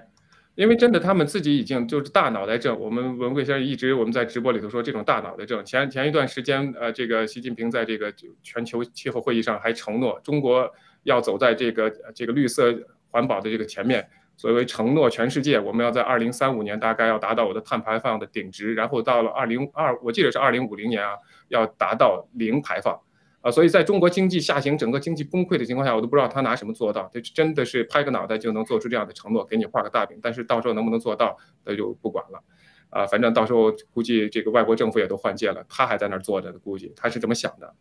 [0.61, 2.79] 因为真的，他们自己已经就是大脑袋症。
[2.79, 5.64] 我们文贵先生一直我们在直播里头说，这种大脑袋症。
[5.64, 10.70] 前前一段时间，呃，这个习近平在这个全球气候会议上还承诺，中国
[11.05, 14.07] 要走在这个这个绿色环保的这个前面。
[14.37, 21.14] 所谓承诺全世界，我们要在二零三五年大概要达到我的碳排放的顶值，然后到了二零二，我记得是二零五零年啊，
[21.49, 23.01] 要达到零排放。
[23.42, 27.11] 啊，所以在中国经济下行、整个经济崩溃的情况下，我都不知道他拿什么做到。
[27.12, 32.44] 他真的是拍个脑袋就能做出这样的承诺，给你画个大饼，但是到时候能不能做到，那就不管了。
[32.90, 37.74] 啊，反正到时候估计这个外国政府也都换届了，他还在那儿坐着，估计他是这么想的。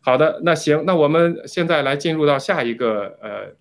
[0.00, 3.54] 好的，那行，那我们现在来进入到下一个呃，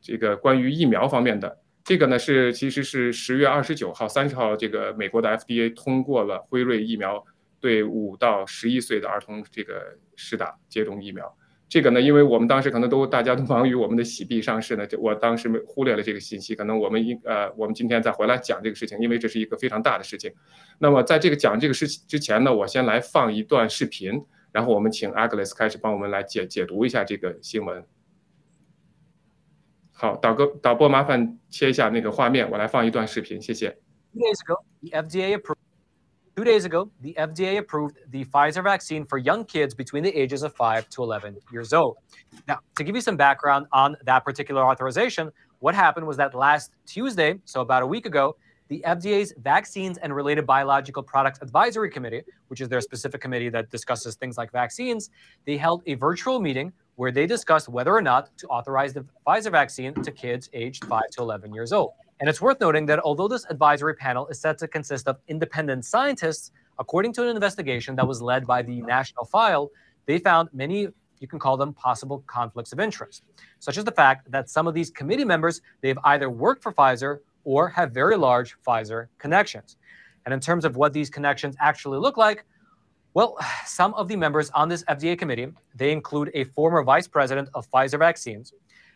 [0.00, 7.24] 这个关于疫苗方面的这个呢，是其实是十月二十九号、三十号，这个美国的 FDA 通过了辉瑞疫苗。
[7.58, 11.36] 对五到十一岁的儿童这个试打接种疫苗，
[11.68, 16.54] 这个呢，因为我们当时可能都大家都忙于我们的洗币上市呢，就我当时没忽略了这个信息。
[16.54, 20.32] 可能我们应呃，我们今天再回来讲这个事情，因为这是一个非常大的事情。
[20.78, 27.84] 那么在这个讲这个事情之前呢，我先来放一段视频，然后我们请 Agnes 开始帮我们来解解读一下这个新闻。
[29.92, 33.76] 好，导哥导播麻烦切一下那个画面，我来放一段视频，谢谢。
[34.12, 35.56] Two days ago, the FDA approved
[37.00, 41.02] the FDA approved the Pfizer vaccine for young kids between the ages of 5 to
[41.02, 41.96] 11 years old.
[42.46, 46.72] Now, to give you some background on that particular authorization, what happened was that last
[46.84, 48.36] Tuesday, so about a week ago,
[48.68, 53.70] the FDA's Vaccines and Related Biological Products Advisory Committee, which is their specific committee that
[53.70, 55.08] discusses things like vaccines,
[55.46, 59.50] they held a virtual meeting where they discussed whether or not to authorize the Pfizer
[59.50, 61.92] vaccine to kids aged 5 to 11 years old.
[62.20, 65.84] And it's worth noting that although this advisory panel is said to consist of independent
[65.84, 69.70] scientists, according to an investigation that was led by the National File,
[70.06, 70.88] they found many,
[71.20, 73.22] you can call them possible conflicts of interest,
[73.58, 77.18] such as the fact that some of these committee members, they've either worked for Pfizer
[77.44, 79.76] or have very large Pfizer connections.
[80.24, 82.44] And in terms of what these connections actually look like,
[83.12, 87.50] well, some of the members on this FDA committee, they include a former vice president
[87.54, 88.54] of Pfizer vaccines.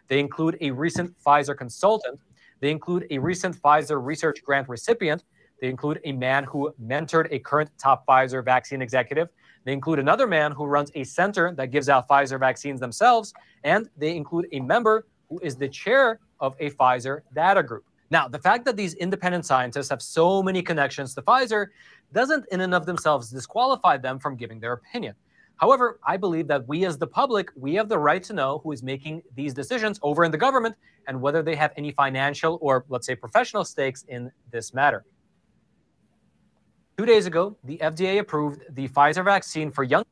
[0.08, 2.18] They include a recent Pfizer consultant
[2.60, 5.24] they include a recent Pfizer research grant recipient.
[5.60, 9.28] They include a man who mentored a current top Pfizer vaccine executive.
[9.64, 13.34] They include another man who runs a center that gives out Pfizer vaccines themselves.
[13.64, 17.84] And they include a member who is the chair of a Pfizer data group.
[18.10, 21.66] Now, the fact that these independent scientists have so many connections to Pfizer
[22.12, 25.14] doesn't, in and of themselves, disqualify them from giving their opinion.
[25.59, 28.73] However, I believe that we as the public, we have the right to know who
[28.73, 30.75] is making these decisions over in the government
[31.07, 35.05] and whether they have any financial or, let's say, professional stakes in this matter.
[36.97, 40.03] Two days ago, the FDA approved the Pfizer vaccine for young.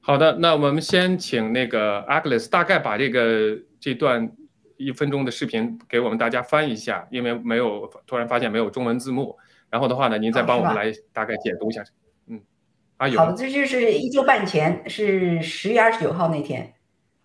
[0.00, 4.30] 好的，那我们先请那个 Agnes 大概把这个这段
[4.76, 9.36] 一分钟的视频给我们大家翻一下，因为没有突然发现没有中文字幕。
[9.70, 11.82] 然后的话呢，您再帮我们来大概解读一下。
[12.99, 16.73] 好的，这就是一周半前，是十月二十九号那天，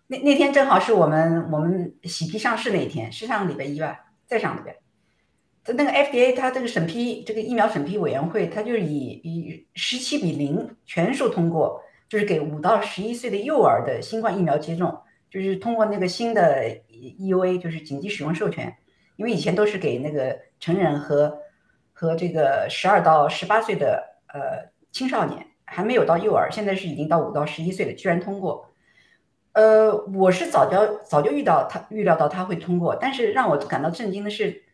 [0.07, 4.13] 那那天正好是我们我们喜批上市那一天，是上礼拜一吧？
[4.25, 4.77] 再上礼拜，
[5.65, 14.97] 它那个 FDA 它这个审批这个疫苗审批委员会，它就是以以十七比零全数通过，就是给五到十一岁的幼儿的新冠疫苗接种，
[15.29, 18.73] 就是通过那个新的 EUA，就是紧急使用授权，
[19.17, 21.37] 因为以前都是给那个成人和
[21.93, 25.45] 和这个十二到十八岁的呃青少年。
[25.65, 28.71] 还没有到幼儿，现在是已经到五到十一岁了，居然通过。
[29.53, 34.65] 呃，我是早就早就遇到他预料到他会通过，但是让我感到震惊的是，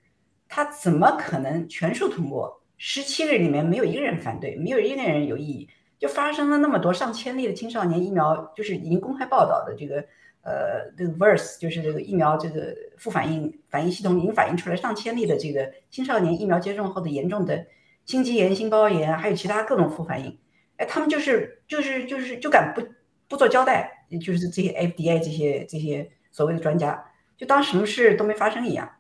[0.49, 2.63] 他怎么可能全数通过？
[2.79, 9.97] 十七个人里面没有一个人反对，没有一个人有异议，就发生了那么多上千例的青少年疫苗，就是已经公开报道的这个
[10.41, 17.67] 呃这个 verse，就是这个疫苗这个副反应反应系统已经反映出来上千例的这个青少年疫苗接种后的严重的
[18.07, 20.39] 心肌炎、心包炎，还有其他各种副反应。
[20.81, 22.83] 哎，他们就是就是就是就敢不
[23.29, 27.05] 不做交代，就是这些 FDA 这些这些所谓的专家，
[27.37, 28.91] 就当什么事都没发生一样。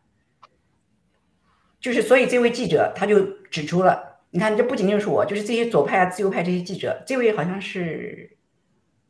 [1.80, 8.36] 就是所以这位记者他就指出了，你看这不仅仅是我，就是这些左派啊、自由派这些记者，这位好像是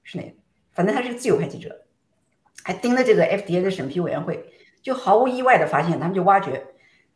[0.05, 0.33] 是哪个？
[0.73, 1.87] 反正他是个自由派记者，
[2.63, 4.45] 还盯着这个 FDA 的审批委员会，
[4.81, 6.65] 就毫无意外的发现，他们就挖掘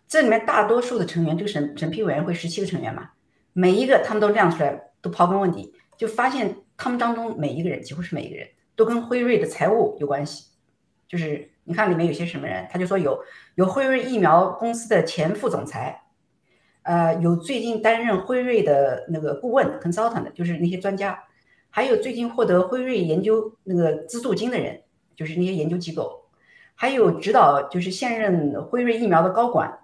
[0.08, 3.10] 这里面大多数的成员，这个审审批委员会十七个成员嘛，
[3.52, 4.90] 每一个他们都亮出来。
[5.04, 10.46] 都刨根问底，就发现他们当中每一个人，几乎是每一个人都跟辉瑞的财务有关系。
[11.06, 13.22] 就是你看里面有些什么人，他就说有
[13.56, 16.04] 有辉瑞疫苗公司的前副总裁，
[16.84, 21.22] 呃，有最近担任辉瑞的那个顾问 consultant，就是那些专家，
[21.68, 24.80] 还有最近获得辉瑞研究那个资助金的人，
[25.14, 26.24] 就是那些研究机构，
[26.74, 29.80] 还有指导就是现任辉瑞疫苗的高管，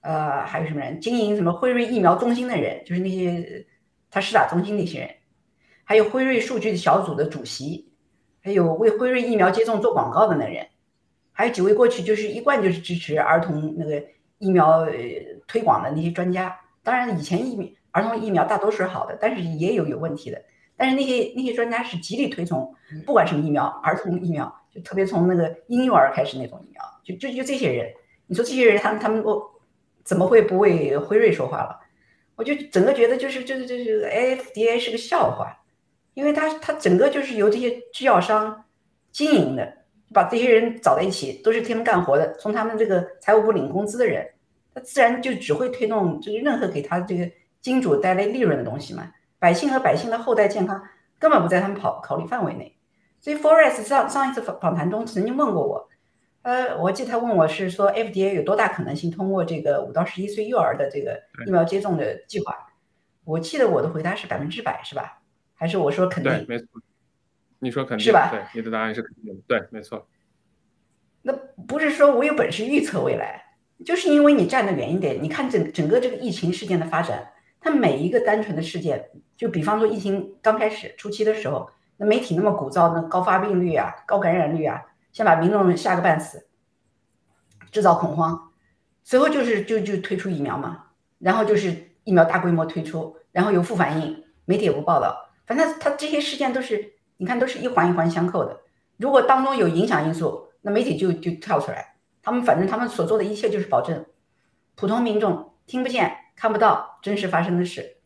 [0.00, 3.64] 呃，还有什么人经营什么辉瑞疫苗中心的人，就是那些。
[4.12, 5.10] 他施打中心那些人，
[5.82, 7.90] 还有辉瑞数据的小组的主席，
[8.42, 10.64] 还有为辉瑞疫苗接种做广告的那人，
[11.32, 14.04] 还有几位过去就是一贯就是支持儿童那个
[14.36, 14.86] 疫苗
[15.48, 16.54] 推广的那些专家。
[16.82, 20.40] 当然，以前疫苗儿童疫苗大多数是好的，但是也有有问题的。
[20.76, 22.74] 但是那些那些专家是极力推崇，
[23.06, 27.90] 不管什么疫苗，儿童疫苗就特别从那个婴幼儿开始那种疫苗，就就就这些人，
[28.26, 29.50] 你说这些人他们他们我
[30.04, 31.78] 怎么会不为辉瑞说话了？
[32.34, 35.56] 我就整个觉得就是就是就是 A F D A 是个笑话，
[36.14, 38.64] 因为他他整个就是由这些制药商
[39.10, 39.72] 经营的，
[40.12, 44.28] 把这些人找在一起，都是替他们干活的，从他们这个财务部领工资的人，
[44.74, 47.30] 他自然就只会推动这个任何给他这个
[47.60, 49.12] 金主带来利润的东西嘛。
[49.38, 50.82] 百姓和百姓的后代健康
[51.18, 52.76] 根本不在他们考考虑范围内。
[53.20, 55.88] 所以 Forest 上上一次访访谈中曾经问过我，
[56.42, 62.56] 呃，我记得他问我是说 FDA 有多大可能性通过这个五到十一岁幼儿的这个疫苗接种的计划，
[63.24, 65.20] 我记得我的回答是百分之百，是吧？
[65.54, 66.32] 还是我说肯定？
[66.32, 66.66] 对，没错。
[67.60, 68.28] 你说肯定是吧？
[68.32, 69.40] 对，你的答案是肯定的。
[69.46, 70.08] 对，没错。
[71.22, 71.32] 那
[71.68, 73.44] 不是说我有本事预测未来，
[73.86, 77.30] 就是因为你站得远一点，你看整整个这个疫情事件的发展，
[77.60, 84.82] 它每一个单纯的事件，就比方说疫情刚开始初期的时候，那媒体那么鼓噪，那高发病率啊，高感染率啊，
[85.12, 86.46] 先把民众吓个半死，
[87.70, 88.50] 制造恐慌，
[89.04, 90.86] 随后就是就就推出疫苗嘛，
[91.18, 96.94] 然后就是疫苗大规模推出，然后有副反应，媒体也不报道，反正他这些事件都是。
[97.18, 98.62] 你看，都是一环一环相扣的。
[98.96, 101.94] 如果当中有影响因素，那媒体就就跳出来。
[102.20, 104.04] 他们反正他们所做的一切就是保证
[104.74, 107.98] 普通民众听不见、看不到真实发生的事。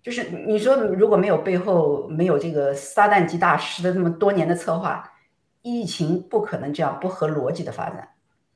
[0.00, 5.12] 就是你说，如果没有背后没有这个撒旦级大师的那么多年的策划，
[5.64, 8.10] 疫情不可能这样不合逻辑的发展。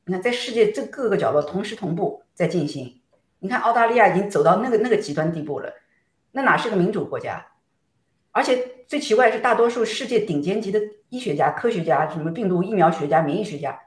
[0.04, 3.00] 你看，在世界这各个角落同时同步在进行。
[3.38, 5.72] 你看，澳大利亚已经走到那个那个极端地步了，
[6.32, 7.46] 那哪是个民主国家？
[8.30, 10.78] 而且最奇怪的是，大多数世界顶尖级的
[11.08, 13.80] 医学家、科学家，什么病毒疫苗学家、免疫学家，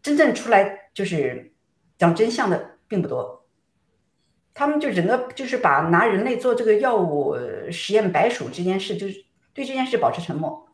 [0.00, 1.52] 真正出来就是
[1.98, 3.46] 讲真相的并不多。
[4.54, 7.36] 他们就整个就是把拿人类做这个药物
[7.70, 10.65] 实验白鼠这件事，就是对这件事保持沉默。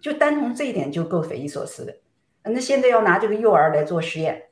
[0.00, 1.96] 就单从这一点就够匪夷所思的。
[2.42, 4.44] 那现在要拿这个幼儿来做实验，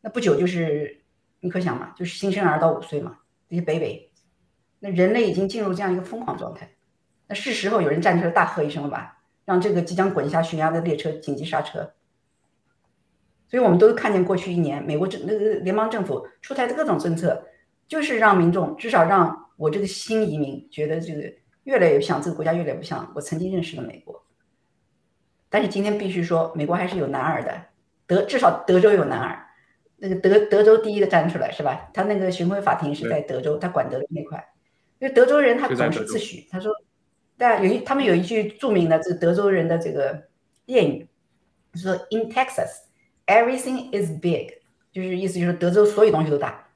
[0.00, 1.02] 那不久就是
[1.40, 4.10] 你可想嘛，就是新生儿到五岁嘛，这些 baby，
[4.78, 6.70] 那人类已经进入这样一个疯狂状态。
[7.28, 11.92] 那是时候有人站出来大喝一声了吧，让这个即将滚下悬崖的列车紧急刹车。
[13.48, 17.44] 所以我们都看见过去一年美国政那个联邦政府出台的各种政策，
[17.86, 21.30] 就是让民众至少让我这个新移民觉得这个
[21.64, 24.24] 越来越像这个国家越来越不像我曾经认识的美国。
[25.52, 27.66] 但是今天必须说，美国还是有男儿的，
[28.06, 29.46] 德至少德州有男儿，
[29.98, 31.90] 那个德德州第一个站出来是吧？
[31.92, 34.44] 他那个巡回法庭是在德州，他管德州那块，
[34.98, 36.72] 因为德州人他总是自诩，他说。
[37.38, 40.14] 但，有一他们有一句著名的这德州人的这个
[40.66, 41.08] 谚语，
[41.74, 42.68] 说 “In Texas,
[43.26, 44.60] everything is big”，
[44.92, 46.68] 就是意思就是德州所有东西都大。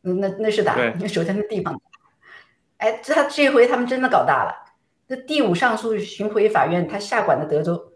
[0.00, 1.80] 那那那是大，因为首先那地方大。
[2.78, 4.74] 哎，这他这回他们真的搞大了。
[5.06, 7.92] 那第五上诉巡回法院他下管的德州，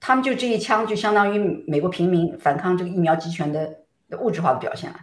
[0.00, 3.78] 他们就这一枪就相当于美国平民反抗这个疫苗集权的
[4.20, 4.98] 物质化的表现了。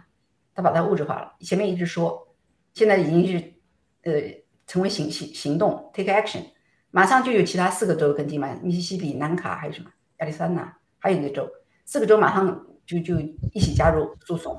[0.54, 1.34] 他把它物质化了。
[1.40, 2.34] 前面一直说，
[2.74, 3.54] 现在已经是
[4.02, 4.44] 呃。
[4.68, 6.40] 成为行行行动，take action，
[6.90, 9.88] 马上就有其他四个州跟进嘛，密西西比、南卡还有什么
[10.18, 11.48] 亚利桑那，还有一个州，
[11.84, 13.14] 四个州马上就就
[13.52, 14.58] 一起加入诉讼。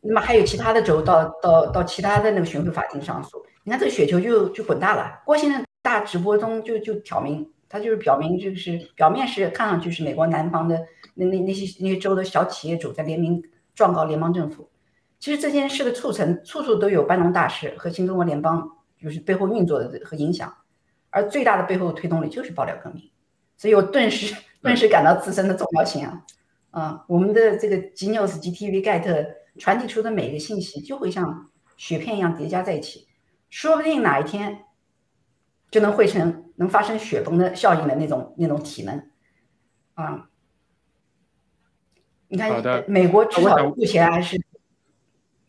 [0.00, 3.40] 那么还有其他的州到到到其他的那个巡回法庭上诉。
[3.62, 5.22] 你看这个雪球就就滚大了。
[5.24, 10.78] 郭先生大直播中就就挑明，他就是表明就是表面是看上去是美国南方的
[11.14, 13.42] 那那那些那些州的小企业主在联名
[13.74, 14.70] 状告联邦政府。
[15.18, 18.70] 其实这件事的促成处处都有班农大师和新中国联邦。
[19.02, 20.54] 就是背后运作的和影响，
[21.10, 23.10] 而最大的背后推动力就是爆料革命，
[23.56, 26.24] 所以我顿时顿时感到自身的重要性啊！
[26.70, 29.26] 啊，我们的这个 Genius GTV Get
[29.58, 33.08] 传递出的每一个信息就会像雪片一样叠加在一起，
[33.50, 34.66] 说不定哪一天
[35.68, 39.10] 就能汇成能发生雪崩的效应的那种那种体能
[39.94, 40.28] 啊！
[42.28, 44.40] 你看，美国至少目前还是，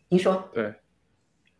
[0.08, 0.74] 您说对。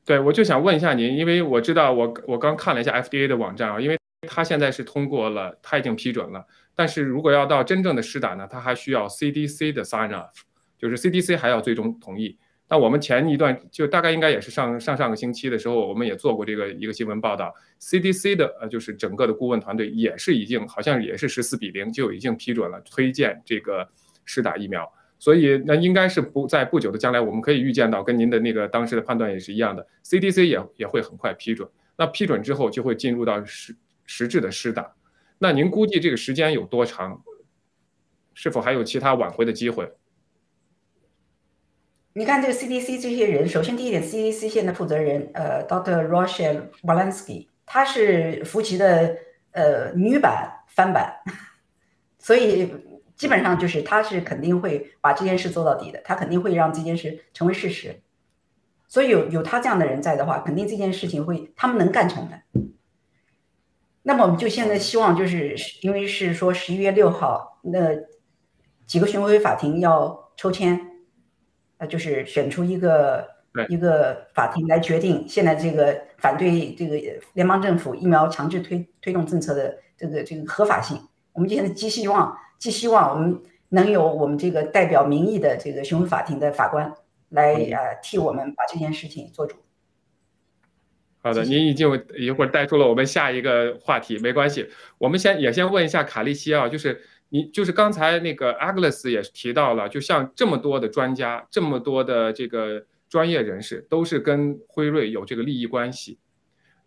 [0.07, 10.29] 对，我就想问一下您，因为我知道我我刚看了一下 FDA 的网站啊，因为它现在是通过了，它已经批准了，但是如果要到真正的施打呢，它还需要 CDC 的 sign off，
[10.77, 12.39] 就是 CDC 还要最终同意。
[12.69, 23.87] 那我们前一段就大概应该也是上上上个星期的时候，我们也做过这个一个新闻报道，CDC 的呃就是整个的顾问团队也是已经好像也是十四比零就已经批准了推荐这个
[24.25, 24.91] 施打疫苗。
[25.19, 31.67] 所以，那应该是不在不久的将来，我们可以预见到，跟您的那个当时的判断也是一样的，CDC 也也会很快批准。
[31.97, 34.93] 那批准之后，就会进入到实实质的施打。
[35.39, 37.23] 那您估计这个时间有多长？
[38.35, 39.91] 是否还有其他挽回的机会？
[42.15, 46.09] 你看这个 CDC 这些人，首先第一点，CDC 现在负责人，呃，Dr.
[46.09, 49.17] Rochelle Walensky，她是福奇的
[49.53, 51.17] 呃女版翻版，
[52.19, 52.73] 所以。
[53.17, 58.03] 基本上就是他是肯定会把这件事做到底的，他肯定会让这件事成为事实。
[58.89, 62.43] 所以有有他这样的人在的话，肯定这件事情会他们能干成的。
[64.03, 67.79] 那么我们就现在希望，就是因为是说十一月六号那
[68.85, 70.94] 几个巡回法庭要抽签，
[71.85, 73.29] 呃，就是选出一个
[73.69, 76.97] 一个法庭来决定现在这个反对这个
[77.35, 80.99] 联邦政府疫苗强制推推动政策的这个这个合法性。
[81.33, 86.93] 我们现在寄希望，寄希望我们能有我们这个代表民意的这个巡回法庭的法官
[87.31, 89.57] 来呃替我们把这件事情做主。
[91.21, 94.69] 好的，您已经一会儿带出了我们下一个话题，没关系，
[94.99, 97.01] 我们先也先问一下卡利西啊，就是
[97.35, 106.17] 你就是刚才那个 Agnes 也提到了，就像这么多的专家，这么多的这个专业人士，都是跟辉瑞有这个利益关系，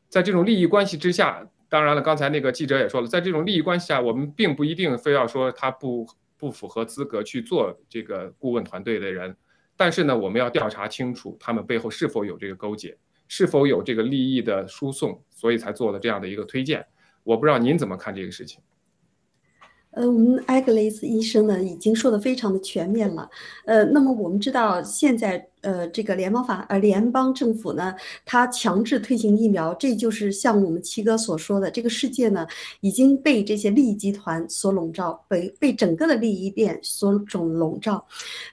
[0.07, 9.35] 在这种利益关系之下，当然了，刚才那个记者也说了，在这种利益关系下，我们并不一定非要说他不不符合资格去做这个顾问团队的人，
[9.75, 12.97] 但是呢，我们要调查清楚他们背后是否有这个勾结。
[13.27, 16.85] 是否有这个利益的输送，所以才做了这样的一个推荐。
[17.25, 18.61] 我不知道您怎么看这个事情。
[19.97, 23.27] 呃，我们艾格雷斯医生呢已经说的非常的全面了。
[23.65, 25.47] 呃，那么我们知道现在。
[25.61, 27.93] 呃，这个联邦法呃，联邦政府呢，
[28.23, 32.47] 它强制推行疫苗，这就是像我们七哥所说的，这个世界呢
[32.79, 38.05] 已经被这些利益集团所笼罩，被被整个的利益链所笼笼罩，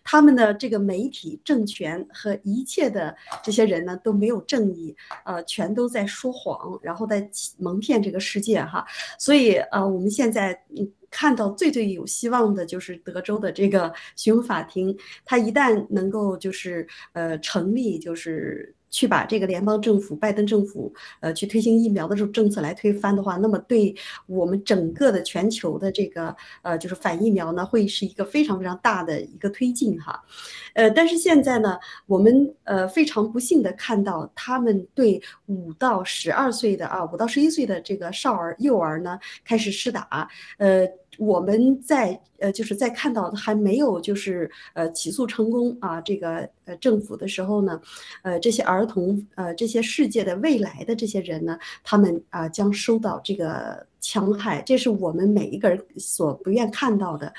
[0.03, 3.15] 他们的这个媒体、政权和一切的
[3.45, 4.93] 这些人呢都没有正义，
[5.25, 8.85] 呃，全都在说谎，然后在蒙骗这个世界哈。
[9.19, 16.87] 所以呃，我们现在嗯看到最最有希望的就是德州的这个巡回法庭，它一旦能够就是。
[17.13, 23.95] 呃，成立就是去把这个联邦政府、拜登政府，呃，去推行疫苗的这种政策来推翻的话，那么对
[24.27, 30.21] 我们整个的全球的这个呃，就是反疫苗呢，会是一个非常非常大的一个推进哈。
[30.75, 40.85] 呃，但是现在呢，我们呃非常不幸的看到，他们对五到十二岁的啊，五到十一岁的这个少儿、幼儿呢开始施打，呃。
[41.19, 47.81] 我们在呃，就是在看到还没有就是呃起诉成功啊，这个呃政府的时候呢，
[48.23, 57.33] 呃这些儿童呃这些世界的未来的这些人呢，他们啊将受到这个戕害，这是我们每一个人所不愿看到的，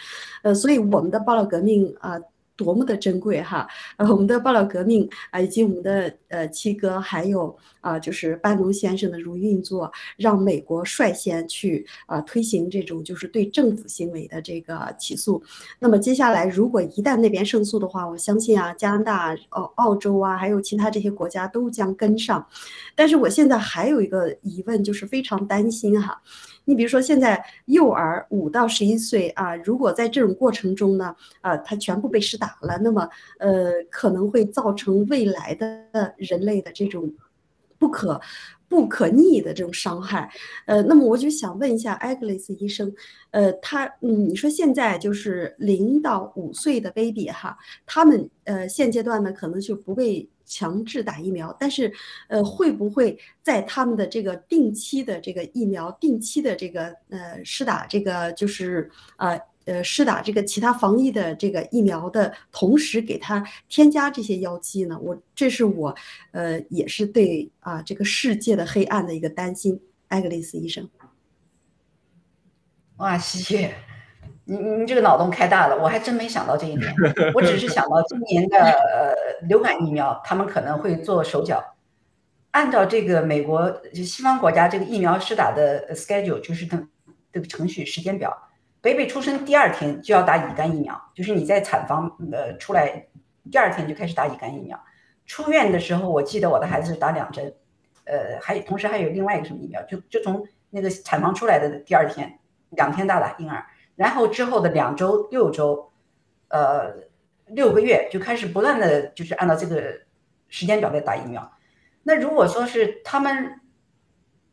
[0.43, 2.19] 呃，所以我们的报道革命啊。
[2.55, 3.67] 多么的珍贵哈！
[3.97, 15.43] 呃，我们的爆料革命啊，以及我们的呃七哥，还有啊，就是班农先生的如运作，让美国率先去啊推行这种就是对政府行为的这个起诉。
[15.79, 22.45] 那么接下来，如果一旦那边胜诉的话，我相信啊，加拿大、澳澳洲啊，还有其他这些国家都将跟上。
[22.95, 26.21] 但是我现在还有一个疑问，就是非常担心哈。
[26.65, 33.07] 你比如说，现在幼儿五到十一岁啊，如果在这种过程中呢，啊，他全部被施打了，那么
[33.39, 37.13] 呃，可能会造成未来的人类的这种
[37.77, 38.19] 不可
[38.67, 40.29] 不可逆的这种伤害。
[40.65, 42.93] 呃，那么我就想问一下艾格雷斯医生，
[43.31, 50.27] 呃，他嗯，你说现在就是零到五岁的 baby 哈，他们呃现阶段呢可能就不被。
[50.45, 51.91] 强制打疫苗，但是，
[52.27, 64.97] 呃，会不会在他们的这个定期的这个疫苗、定期的这个呃施打这个就是呃呃施打这个其他防疫的这个疫苗的同时，给他添加这些药剂呢？
[64.99, 65.95] 我这是我
[66.31, 69.79] 呃也是对啊这个世界的黑暗的一个担心。
[70.07, 70.87] 艾格丽斯医生，
[72.97, 73.94] 哇，谢谢。
[74.45, 76.93] 你你这个脑洞开大了，我还真没想到这一点。
[77.33, 79.15] 我只是想到今年的呃
[79.47, 81.63] 流感疫苗，他们可能会做手脚。
[82.51, 86.87] 按照这个美国就西方国家这个疫苗施打的 schedule，就是等
[87.33, 88.33] 这个程序时间表
[88.81, 93.07] ，baby 出生第二天就要打乙肝疫苗，就是你在产房呃出来
[93.51, 94.79] 第二天就开始打乙肝疫苗。
[95.25, 97.51] 出院的时候，我记得我的孩子是打两针，
[98.05, 102.37] 呃，还同时还有另外一个什么疫苗，就就从那个产房出来的第二天，
[102.69, 103.65] 两天大打婴儿。
[103.95, 105.91] 然后之后的两周、六周，
[106.49, 106.93] 呃，
[107.47, 110.01] 六个月就开始不断的就是按照这个
[110.49, 111.51] 时间表在打疫苗。
[112.03, 113.61] 那如果说是他们，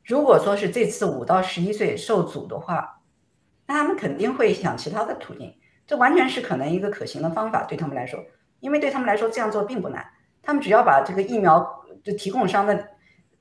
[0.04, 3.00] 如果说是这次五到十一岁受阻的话，
[3.66, 5.54] 那他们肯定会想其他的途径。
[5.86, 8.24] 这完全是可能一个可行的方法对他们来说，
[8.60, 10.06] 因为对他们来说这样做并不难。
[10.40, 12.88] 他们只要把这个疫苗的提供商的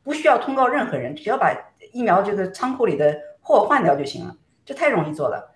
[0.03, 1.55] 不需要通告任何人，只要把
[1.93, 4.35] 疫苗这个仓库里的货换掉就行了，
[4.65, 5.50] 这太容易做了。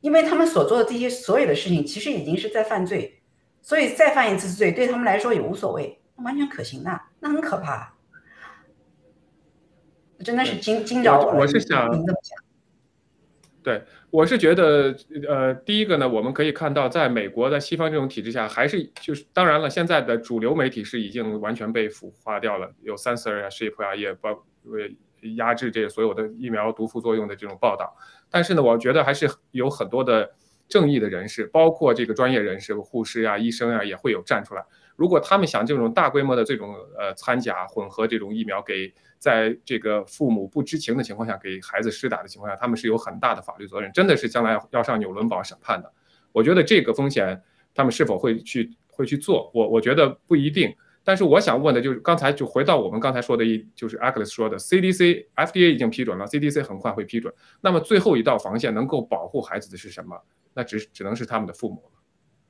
[0.00, 3.20] 因为他们所做的这些所有的事情，其实已经是在犯罪，
[3.60, 7.00] 所以再犯一次罪对他们来说也无所谓，完全可行的。
[7.20, 7.94] 那很可怕，
[10.24, 11.38] 真的是惊惊着我了。
[11.38, 11.90] 我是想，
[13.62, 14.96] 对，我是觉得，
[15.28, 24.96] 呃，第一个呢，我们可以看到，在美国的西方这种体制下，还是就是当然了，现在的主流媒体是已经完全被腐化掉了，有 censor 啊、ship 啊，也包为
[25.36, 27.96] 压制这所有的疫苗毒副作用的这种报道。
[28.30, 30.30] 但是呢，我觉得还是有很多的
[30.68, 34.64] 正义的人士，包括这个专业人士、护士呀、医生呀，也会有站出来。
[34.96, 45.90] 如果他们想这种大规模的这种呃掺假混合这种疫苗给在这个父母不知情的情况下给孩子施打的情况下，他们是有很大的法律责任，真的是将来要要上纽伦堡审判的。
[46.32, 47.42] 我觉得这个风险
[47.74, 50.72] 他们是否会去会去做，我我觉得不一定。
[51.02, 57.32] 但是我想问的就是，刚才就回到我们刚才说的一，就是 Agnes 说的，CDC、FDA 已经批准了，CDC 很快会批准。
[57.60, 60.16] 那么最后一道防线能够保护孩子的是什么？
[60.52, 62.00] 那只只能是他们的父母了。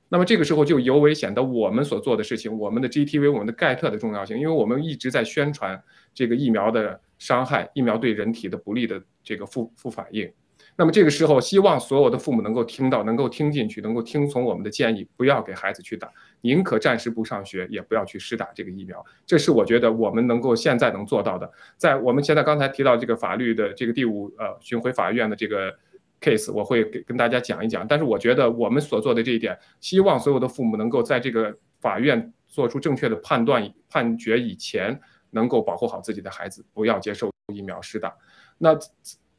[0.08, 5.80] 那么这个时候就尤为显得我们所做的事情，我们的 GTV、我们的盖特的重要性，因为我们一直在宣传
[6.12, 10.28] 这个疫苗的伤害，疫苗对人体的不利的这个副副反应。
[10.80, 16.10] 那么这个时候，希望所有的父母能够听到，能够听进去，能够听从我们的建议，不要给孩子去打，
[16.40, 19.04] 宁可暂时不上学，也不要去施打这个疫苗。
[19.26, 21.52] 这是我觉得我们能够现在能做到的。
[21.76, 25.70] 在我们现在刚才提到这个法律的这个第五呃巡回法院的这个
[26.18, 27.86] case，我会给跟大家讲一讲。
[27.86, 38.16] 但是我觉得我们所做的这一点，希望所有的父母能够在这个法院做出正确的判断判决以前，能够保护好自己的孩子，不要接受疫苗施打。
[38.56, 38.74] 那。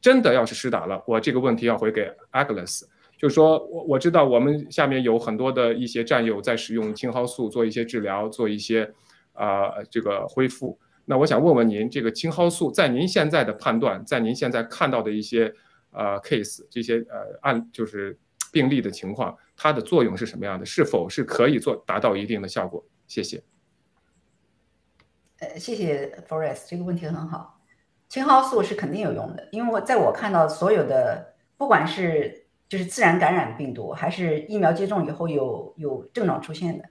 [0.02, 2.82] 真的要是施打了，我这个问题要回给 Agnes，
[3.16, 8.92] 就是说我我知道我们下面有很多的一些战友在使用青蒿素做一些治疗，做一些
[9.32, 10.76] 啊这个恢复。
[11.04, 15.54] 那我想问问您，这个青蒿素在您现在的判断，在您现在看到的一些
[15.92, 18.18] 呃 case 这些呃案就是
[18.52, 20.66] 病例的情况，它的作用是什么样的？
[20.66, 22.84] 是否是可以做达到一定的效果？
[23.06, 23.40] 谢谢。
[25.38, 27.61] 呃，谢谢 Forest，这个问题很好。
[28.12, 36.84] 青蒿素是肯定有用的，因为我在我看到所有的，不管是就是自然感染病毒，还是疫苗接种以后有有症状出现的，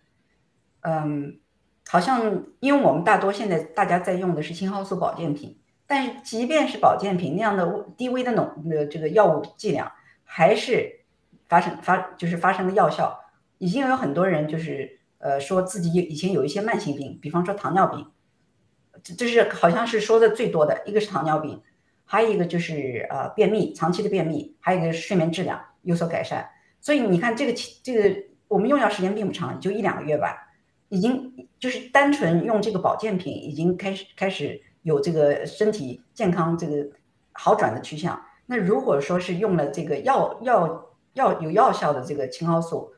[0.79, 1.39] 嗯，
[1.87, 9.91] 好像因为我们大多现在大家在用的是青蒿素保健品，但是即便是保健品那样的低微的浓的这个药物剂量，
[10.23, 11.01] 还是
[11.47, 13.15] 发生发就是发生了药效，
[13.59, 18.07] 已经有很多人就是呃说自己以前有一些慢性病，比方说糖尿病。
[19.03, 21.61] 这这是好像是说的最多的一个是糖尿病，
[22.05, 26.49] 还有一个就是呃便秘，长期的便秘，还有一个睡眠质量有所改善。
[26.79, 30.35] 所以你看这个这个我们用药时间并不长，就一两个月吧，
[30.89, 36.87] 已经就是单纯用这个保健品已经开始开始有这个身体健康这个
[37.33, 38.21] 好转的趋向。
[38.45, 42.91] 那如果说是用了这个药药药有药效的这个青蒿素，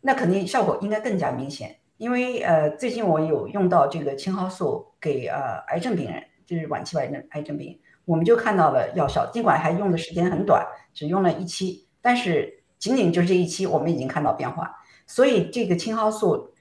[0.00, 1.76] 那肯定效果应该更加明显。
[1.98, 9.30] 因为呃，最近我有用到这个青蒿素给呃癌症病人，就是晚期癌症癌症病，我们就看到了药效。
[9.32, 14.74] 尽管还用的时间很短，只用了一期，但是仅仅就是这一期，我们已经看到变化。
[15.06, 16.54] 所以这个青蒿素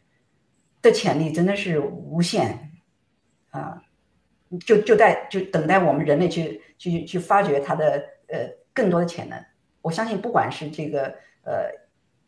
[0.82, 2.72] 的潜力真的是无限
[3.52, 3.82] 啊！
[4.66, 9.38] 就就在就等待我们人类去去去发掘它的呃更多的潜能。
[9.82, 11.14] 我相信，不管是这个
[11.44, 11.70] 呃，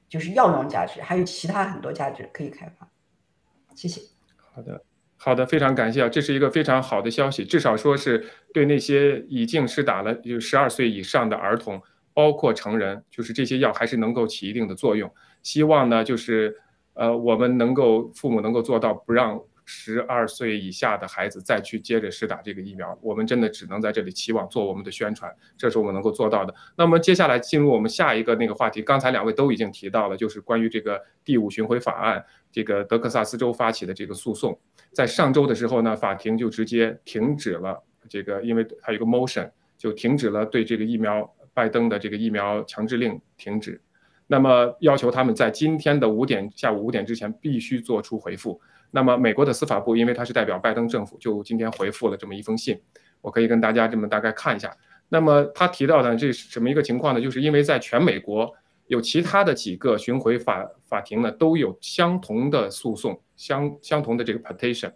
[0.09, 2.88] 就是药用价值，还有其他很多价值可以开发。
[3.79, 4.01] 谢谢。
[4.35, 4.83] 好的，
[5.15, 11.81] 好的，非常感谢啊，这是一个非常好的消息，至少说是对那些已经施打了就十二岁以上的儿童，
[12.13, 15.09] 包括成人，就是这些药还是能够起一定的作用。
[15.43, 16.57] 希望呢，就是
[16.93, 19.41] 呃，我们能够父母能够做到不让。
[19.71, 26.51] 十二岁以下的孩子再去接着施打这个疫苗，我们真的只能在这里期望做我们的宣传，这是我们能够做到的。
[26.75, 34.57] 那么接下来进入我们下一个那个话题，刚才两位都已经提到了，就是关于这个第五巡回法案，这个德克萨斯州发起的这个诉讼，
[34.91, 43.81] 在上周的时候呢，法庭就直接停止了这个，因为还有一个 motion 就停止了对这个疫苗拜登的这个疫苗强制令停止，
[44.27, 48.59] 那么要求他们在今天的五点下午五点之前必须做出回复。
[48.91, 52.81] 那么，美国的司法部因为他是代表拜登政府，就今天回复了这么一封信，
[53.21, 54.75] 我可以跟大家这么大概看一下。
[55.09, 57.21] 那么他提到的这是什么一个情况呢？
[57.21, 58.51] 就是因为在全美国
[58.89, 64.91] 有其他的几个巡回法法庭呢，都有相同的诉讼，相相同的这个 petition，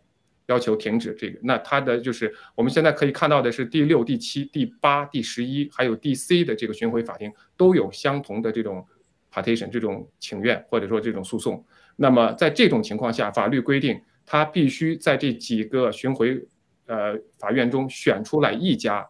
[0.48, 1.40] 要求停止这个。
[1.44, 8.84] 那他的就是我们现在可以看到的是第六、第七、第八、第十一，还有第 C 的这个巡回法庭都有相同的这种
[9.32, 11.64] petition，这种请愿或者说这种诉讼。
[11.96, 16.44] 那么在这种情况下，法律规定他必须在这几个巡回
[16.88, 19.08] 呃法院中选出来一家，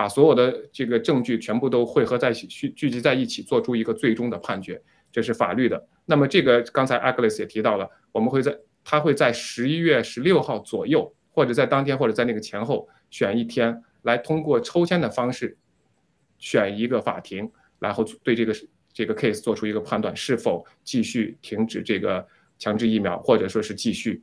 [0.00, 4.80] 把所有的这个证据全部都汇合在一起，聚聚集在一起，做出一个最终的判决，
[5.12, 5.86] 这是法律的。
[6.06, 15.54] 那么这个刚才 Agnes 也提到了，我们会在他会在十一月十六号左右，或者在当天或者在那个前后选一天，来通过抽签的方式
[16.38, 18.56] 选一个法庭，然后对这个
[18.94, 22.26] 这个 case 做出一个判断，是否继续停止这个
[22.58, 24.22] 强制疫苗，或者说是继续。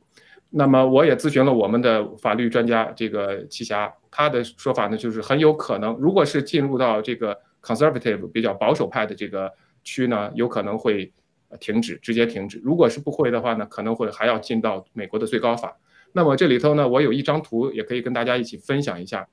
[0.50, 9.52] 那么我也咨询了我们的法律专家，这个齐霞，他的说法呢，就是很有可能，如果是进入到这个 conservative 比较保守派的这个
[9.84, 11.12] 区呢，有可能会
[11.60, 12.60] 停止，直接停止。
[12.64, 15.76] 如果是不会的话呢，可能会还要进到美国的最高法。
[16.12, 19.28] 那么这里头呢，我有一张图，也可以跟大家一起分享一下。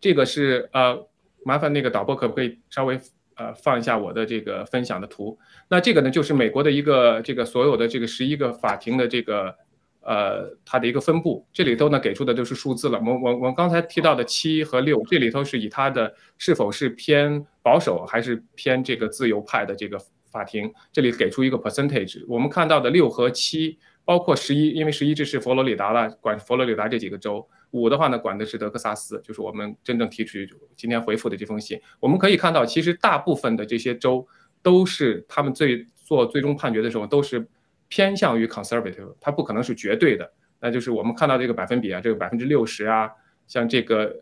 [0.00, 1.06] 这个是呃，
[1.44, 2.98] 麻烦那个导播可不可以稍微
[3.36, 5.38] 呃放一下我的这个分享的图？
[5.68, 9.54] 那这个呢，就是美国的一个这个所有的这个十一个法庭的这个
[10.02, 11.46] 呃它的一个分布。
[11.52, 13.00] 这里头呢给出的都是数字了。
[13.04, 19.98] 我我我刚才提到的七和六，这里头是以它的是否是偏保守还是偏这个自由派的这个
[20.30, 22.24] 法庭，这里给出一个 percentage。
[22.28, 23.78] 我们看到的六和七。
[24.04, 27.40] 包括十一，因为十一这是佛罗里达了，管佛罗里达这几个州；
[27.70, 31.80] 五的话呢，管的是德克萨斯，就是我们真正提取今天回复的这封信。
[32.00, 34.26] 我们可以看到，其实大部分的这些州
[34.60, 37.46] 都是他们最做最终判决的时候都是
[37.92, 40.32] 偏向于 conservative，它不可能是绝对的。
[40.60, 43.10] 那就是我们看到这个百分比啊，这个百分之六十啊，
[43.46, 44.16] 像这个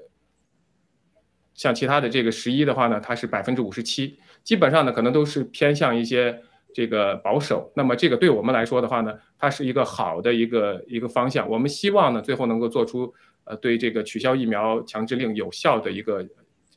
[1.54, 6.42] 像其他的这个十一的话呢，它是百分之五十七，基本上呢可能都是偏向一些。
[6.72, 11.50] 这个保守，那么这个对我们来说的话呢，它是一个好的一个一个方向。
[11.50, 13.12] 我们希望呢，最后能够做出
[13.42, 16.18] 呃对这个取消疫苗强制令有效的一个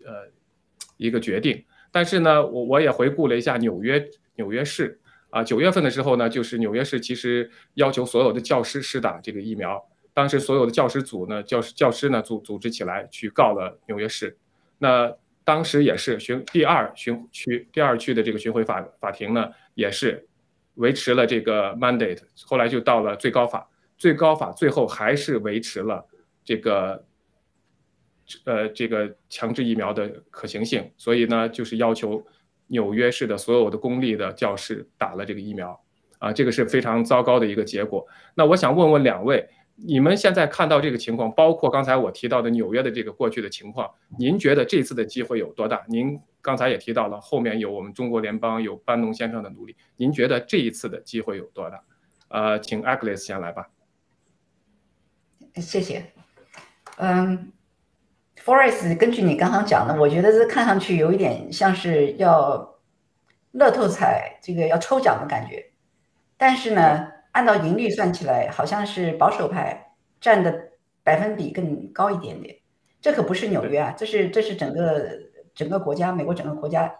[0.03, 0.11] 呃
[0.97, 1.63] 一个决定。
[1.91, 4.99] 但是呢，我我也回顾了一下纽约纽约市
[5.33, 9.83] 啊，九月份的时候呢，就是纽约市其实要求所有的教师施打这个疫苗。
[10.13, 14.37] 当时所有的教师组呢，教师教师呢组组织起来去告了纽约市。
[14.77, 15.11] 那
[15.43, 19.49] 当时也是巡第二巡区第二区的这个巡回法法庭呢。
[19.75, 20.23] 也是
[20.75, 23.67] 维持了这个 mandate，后来就到了最高法，
[23.97, 26.07] 最高法最后还是维持了
[26.45, 27.03] 这个，
[28.45, 32.23] 呃，这个强制疫苗的可行性，所以呢，就是要求
[32.73, 35.79] 纽约市的所有的公立的教室打了这个疫苗，
[36.19, 38.05] 啊，这个是非常糟糕的一个结果。
[38.35, 39.47] 那我想问问两位。
[39.75, 45.83] 你们现在看到这个情况，包括刚才我提到的纽约的这个过去的情况，您觉得这次的机会有多大？
[45.89, 51.83] 您刚才也提到了，后面有我们中国联邦有班农先生的努力，您觉得这一次的机会有多大？
[52.27, 53.67] 呃，请 Agnes 先来吧。
[55.55, 56.05] 谢谢。
[56.97, 57.51] 嗯
[58.43, 62.75] ，Forest，根据你刚刚讲的，我觉得这看上去有一点像是要
[63.51, 65.71] 乐透彩这个要抽奖的感觉，
[66.37, 67.07] 但是呢？
[67.33, 70.53] 按照盈率算起来，好像是保守派占的
[71.03, 72.55] 百分比更高一点点。
[73.01, 75.03] 这可不是纽约啊，这是这是整个
[75.55, 76.93] 整个国家，美国整个国家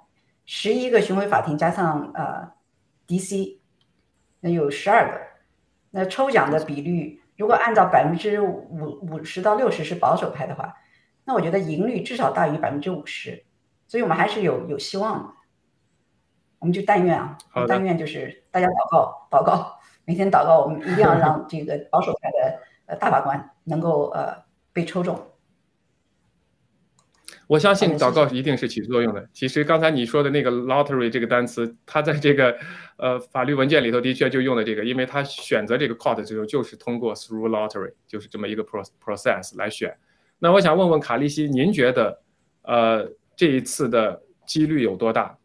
[0.48, 2.52] 十一个巡回法庭加上呃
[3.08, 3.60] DC，
[4.40, 5.22] 那有十二个。
[5.92, 8.68] 那抽奖的比率，如果按照百分之五
[9.04, 10.74] 五十到六十是保守派的话，
[11.26, 13.44] 那我觉得盈率至少大于百分之五十。
[13.88, 15.34] 所以我们还是有有希望的。
[16.60, 19.80] 我们就但愿啊，但愿就是大家祷告祷告。
[20.06, 25.30] 每天祷告，我们一定要 让这个保守派的呃大法官能够呃被抽中。
[27.48, 29.30] 我相信祷告一定是起作用的。
[29.34, 32.58] 其实刚才你说的那个 lottery 这个单词，它在这个
[32.98, 39.96] 呃法律文件里头的确就用了这个，因为它选择这个 court 的时候就是通过 through lottery，就是这么一个 pro process 来选。
[40.44, 42.20] 那我想问问卡利西，您觉得
[42.64, 45.38] 呃这一次的几率有多大？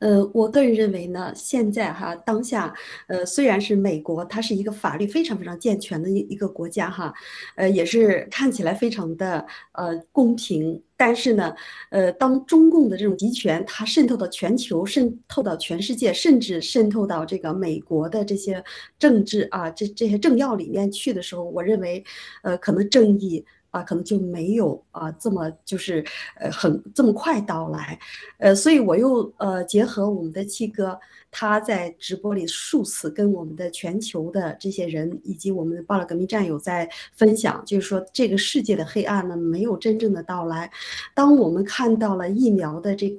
[0.00, 2.74] 呃，我个人认为呢，现在哈当下，
[3.06, 7.12] 呃，虽然是美国，它是一个法律非常非常健全的一一个国家哈，
[7.54, 11.54] 呃，也是看起来非常的呃公平，但是呢，
[11.90, 18.64] 呃，当中共的这种集权它渗透到全球，渗透到全世界，甚至渗透到这个美国的这些
[18.98, 22.02] 政治啊，这这些政要里面去的时候，我认为，
[22.42, 23.44] 呃，可能正义。
[23.70, 26.04] 啊，可能就没有啊这么就是
[26.36, 27.98] 呃很这么快到来，
[28.38, 30.98] 呃，所以我又呃结合我们的七哥
[31.30, 40.70] 他在直播里数次跟我们的全球的这些人以及我们的暴乱革命战友在分享，就是说这个世界的黑暗呢没有真正的到来，
[41.14, 43.16] 当我们看到了疫苗的这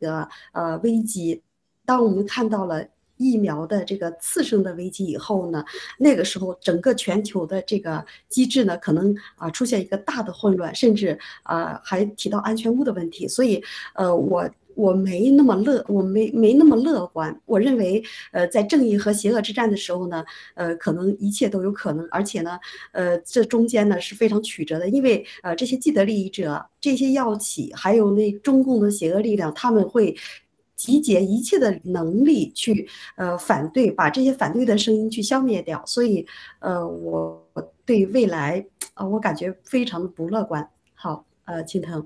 [0.00, 1.42] 个呃危机，
[1.84, 2.86] 当我们看到了。
[3.22, 5.64] 疫苗的这个次生的危机以后呢，
[5.98, 13.28] 那个时候整个全球的这个机制呢，可能啊出现一个大的混乱，甚至啊还提到安全屋的问题。
[13.28, 13.62] 所以，
[13.94, 17.38] 呃，我我没那么乐，我没没那么乐观。
[17.46, 18.02] 我认为，
[18.32, 22.08] 呃，在正义和邪恶之战的时候呢，呃，可能一切都有可能。
[22.10, 22.58] 而且呢，
[22.92, 30.16] 呃，这中间呢是非常曲折的，因为呃这些既得利益者、这些药企，还有那中共的邪恶力量，他们会。
[30.82, 35.80] 集结一切的能力去，呃，反对，把这些反对的声音去消灭掉。
[35.86, 36.26] 所以，
[36.58, 37.48] 呃，我
[37.86, 40.68] 对未来，呃，我感觉非常的不乐观。
[40.94, 42.04] 好，呃，青藤。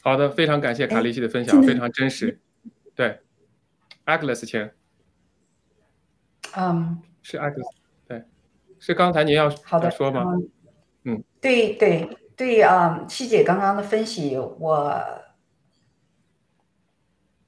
[0.00, 2.38] 好的，非常感谢卡利西的分享，非常真实。
[2.94, 3.18] 对
[4.06, 4.72] ，Agnes 前。
[6.54, 7.68] 嗯，是 Agnes，
[8.06, 8.22] 对，
[8.78, 10.24] 是刚才您要好的说吗？
[11.02, 14.94] 嗯，对对对，啊，七姐刚刚的分析，我。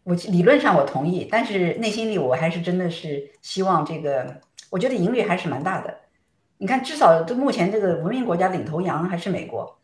[0.04, 5.96] 我理论上我同意，但是内心里我还是真的是希望这个，我觉得赢率还是蛮大的。
[6.58, 9.78] 你看，至少这目前这个文明国家领头羊还是美国。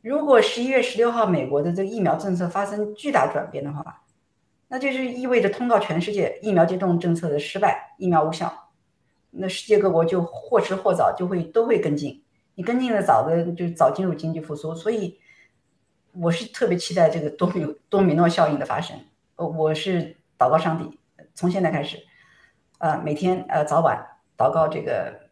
[0.00, 4.02] 如果十一月十六号美国的这个疫苗政策发生巨大转变的话，
[4.68, 8.70] 那就是意味着通告全世界疫苗接种政策的失败，疫苗无效。
[9.30, 12.22] 那世界各国就或迟或早就会都会跟进，
[12.54, 14.74] 你跟进的早的就早进入经济复苏。
[14.74, 15.18] 所以
[16.12, 18.96] 我是特别期待这个多米多米诺效应的发生。
[19.36, 20.98] 我是祷告上帝，
[21.34, 21.98] 从现在开始，
[22.78, 24.06] 呃，每天呃早晚
[24.36, 25.28] 祷告这个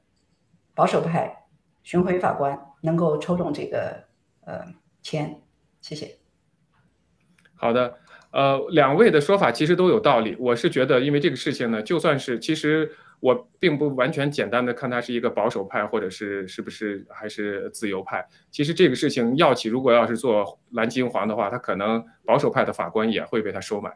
[0.75, 1.45] 保守派
[1.83, 4.05] 巡回法官能够抽中这个
[4.45, 4.65] 呃
[5.03, 5.41] 签，
[5.81, 6.19] 谢谢。
[7.55, 7.99] 好的，
[8.33, 10.37] 呃，两位的说法其实都有道理。
[10.41, 12.91] 我是觉得，因为这个事情呢，就算是其实
[13.23, 18.27] 我并不完全简单的看他是一个保守派，或者是是不是还是自由派。
[18.51, 23.93] 其实这个事情药企如果要是做蓝金黄的话，他可能保守派的法官也会被他收买。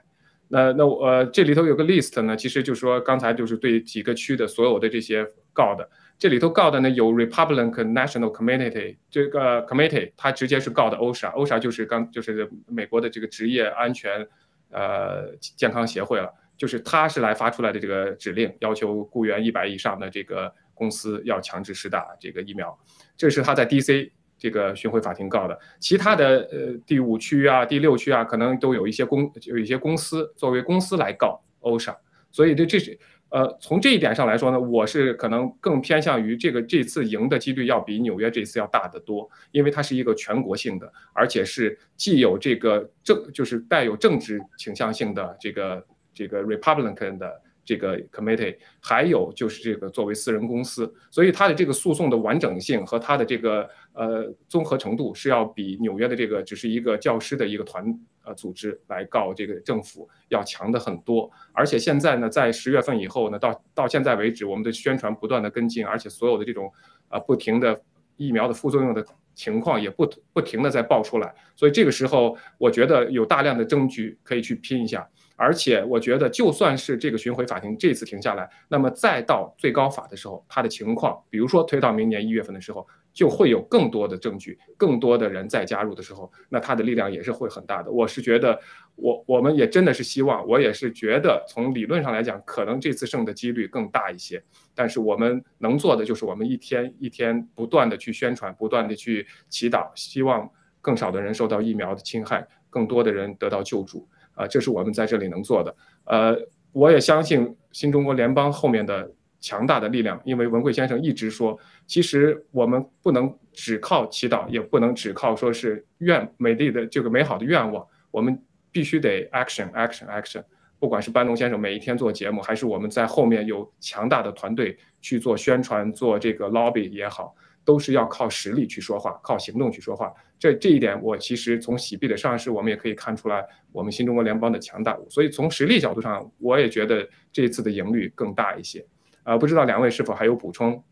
[0.46, 14.24] 那那我呃这里头有个 list 呢，其实就是说刚才就是对几个区的所有的这些告的，这里头告的呢有 Republican National Committee 这个 committee，它直接是告的 OSHA，OSHA 就是刚就是美国的这个职业安全
[14.70, 22.78] 呃健康协会了，就是他是来发出来的这个指令，要求雇员一百以上的这个公司要强制施打这个疫苗，
[23.16, 24.11] 这是他在 DC。
[24.38, 31.96] 这个巡回法庭告的，其他的呃第五区啊、第六区啊，可能都有一些公有一些公司作为公司来告 OSHA，
[32.30, 32.98] 所以这这是
[33.30, 45.82] 呃从这一点上来说呢，我是可能更偏向于这个这次赢的几率要比纽约这次要大得多，因为它是一个全国性的，而且是既有这个政就是带有政治倾向性的这个
[46.16, 47.42] 这个 Republican 的。
[47.68, 57.84] 这个 committee 还有就是这个作为私人公司，所以它的这个诉讼的完整性和它的这个呃综合程度是要比纽约的这个只是一个教师的一个团
[58.22, 61.28] 呃组织来告这个政府要强的很多。
[61.52, 66.72] 而且现在呢，在十月份以后呢，到到现在为止，我们的宣传不断的跟进，而且所有的这种
[67.08, 67.82] 啊不停的
[68.16, 69.04] 疫苗的副作用的
[69.34, 71.34] 情况也不不停的在爆出来。
[71.56, 75.04] 所以这个时候，我觉得有大量的证据可以去拼一下。
[75.37, 87.91] 而且我觉得，就算是这个巡回法庭这次停下来，那么再到最高法的时候，它的情况，比如说推到明年一月份的时候，就会有更多的证据，更多的人再加入的时候，那它的力量也是会很大的。
[87.91, 88.59] 我是觉得，
[88.95, 94.43] 我我们也真的是希望，我也是觉得，从理论上来讲，可能这次胜的几率更大一些。
[94.74, 104.09] 但是我们能做的就是，我们一天一天不断的去宣传，不断的去祈祷，希望更少的人受到疫苗的侵害，更多的人得到救助。
[104.37, 105.74] 啊，这是我们在这里能做的。
[106.05, 106.37] 呃，
[106.70, 109.11] 我也相信新中国联邦后面的
[109.41, 111.59] 强大的力量，因为文贵先生一直说，
[111.89, 120.45] 其实我们不能只靠祈祷，也不能只靠说是愿美丽的这个美好的愿望，我们必须得 action action action。
[120.78, 127.34] 不管是班农先生每一天做节目，还是我们在后面有强大的团队去做宣传、做这个 lobby 也好。
[127.64, 130.14] 都是要靠实力去说话，靠行动去说话。
[130.39, 134.99] 这这一点，我其实从喜币的上市，我们也可以看出来我们新中国联邦的强大。
[135.09, 138.87] 所以从实力角度上，我也觉得这一次的赢率更大一些。
[139.22, 140.84] 啊，不知道两位是否还有补充？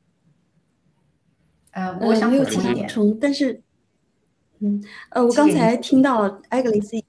[1.72, 2.42] 呃，我想补
[2.88, 3.60] 充，但是，
[4.60, 7.03] 嗯，呃，我刚才听到艾格里斯。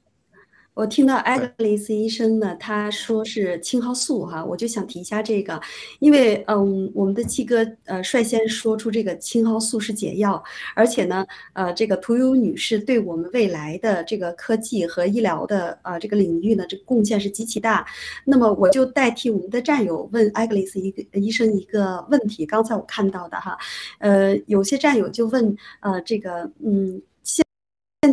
[0.75, 5.57] 我听到艾格里斯医生呢，他说是青蒿素哈，我就想提一下这个，
[5.99, 10.43] 因为嗯，我们的七哥呃率先说出这个青蒿素是解药，
[10.75, 17.87] 而且呢，呃，这个屠呦女士对我们未来的这个科技和医疗的呃这个领域呢，这个贡献是极其大。
[18.25, 23.57] 那么我就代替我们的战友问艾格里斯一个医生一个问题，刚才我看到的哈，
[23.99, 27.01] 呃，有些战友就问呃这个嗯。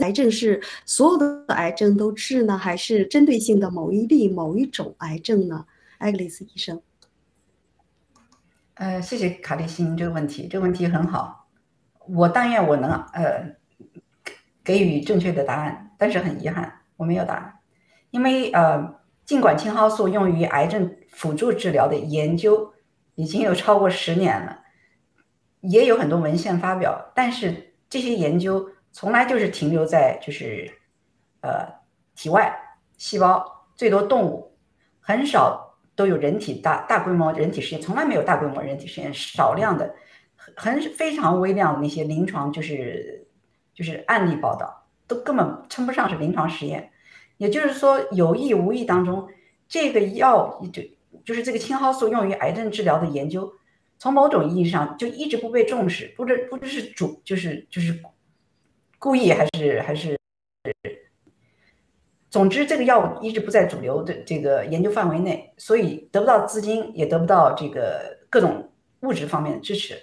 [0.00, 5.66] 癌症是所有的癌症都治呢，还是针对性的某一例某一种癌症呢？
[5.98, 6.80] 艾格里斯医生。
[8.74, 11.48] 呃，谢谢卡利辛这个问题，这个问题很好。
[12.08, 13.54] 我但愿我能呃
[14.64, 17.54] 给予正确的答案，但是很遗憾我没有答案，
[18.10, 22.72] 因为呃尽管青蒿素用于癌症辅助治疗的研究
[23.14, 24.58] 已经有超过十年了，
[25.60, 28.68] 也有很多文献发表，但是这些研究。
[28.92, 30.70] 从来就是停留在就是，
[31.40, 31.66] 呃，
[32.14, 32.54] 体外
[32.98, 34.54] 细胞，最多动物，
[35.00, 39.94] 很少都有人体大大规模人体实验，从来没有大规模人体实验，少量的，
[40.54, 43.26] 很非常微量的那些临床就是
[43.74, 46.90] 就是案例报道，都根本称不上是临床实验。
[47.38, 49.26] 也就是说，有意无意当中，
[49.66, 50.82] 这个药就
[51.24, 53.54] 就是这个青蒿素用于癌症治疗的研究，
[53.98, 57.98] 从某种意义上就一直不被重视，不知不知是主就是就是。
[59.02, 60.16] 故意还是还是
[62.30, 70.00] 总之，这个药物一直不在主流的这个研究范围内，所以得不到资金，也得不到这个各种物质方面的支持。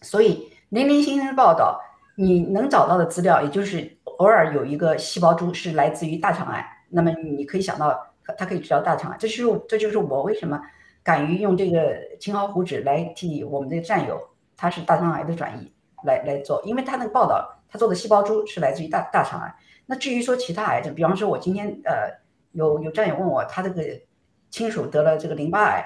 [0.00, 1.78] 所以零零星星的报道，
[2.16, 9.18] 你能找到的资料，也就是偶尔有一个细胞株是来自于大肠癌，那么你可以想到它可以治疗大肠癌。
[9.20, 10.58] 这是这就是我为什么
[11.02, 14.18] 敢于用这个青蒿虎脂来替我们的战友，
[14.56, 15.70] 他是大肠癌的转移
[16.06, 19.54] 来来做，因为他那个报道，他做的细胞株是来自于大大肠癌。
[19.86, 22.10] 那至于说其他癌症，比方说，我今天呃
[22.52, 23.82] 有有战友问我，他这个
[24.50, 25.84] 亲属得了这个淋巴癌，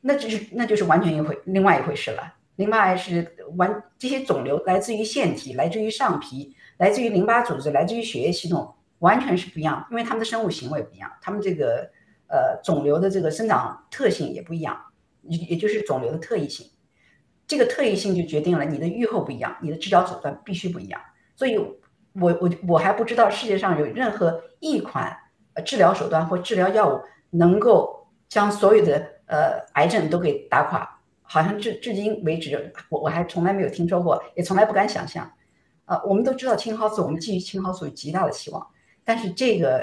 [0.00, 2.34] 那就是那就是完全一回另外一回事了。
[2.56, 11.90] 淋巴癌是完这些肿瘤来自于腺体，来自于上皮，来自于淋巴组织，来自于血液系统，完全是不一样，因为他们的生物行为不一样，他们这个
[12.28, 14.78] 呃肿瘤的这个生长特性也不一样，
[15.22, 16.66] 也也就是肿瘤的特异性，
[17.52, 21.00] 这个特异性就决定了你的预后不一样，你的治疗手段必须不一样，
[21.36, 21.58] 所以。
[22.14, 25.16] 我我我还不知道世界上有任何一款
[25.54, 27.00] 呃治疗手段或治疗药物
[27.30, 35.32] 能够将所有的呃癌症都给打垮，好像至至今为止，我我还从来没有听说过，也从来不敢想象。
[35.86, 38.66] 呃，我们都知道青蒿素，我们寄予青蒿素有极大的希望，
[39.04, 39.78] 但是这个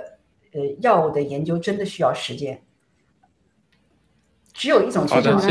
[0.53, 2.61] 呃药物的研究真的需要时间。
[4.53, 5.41] 只有一种情况。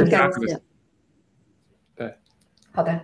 [2.72, 3.00] 对，好的。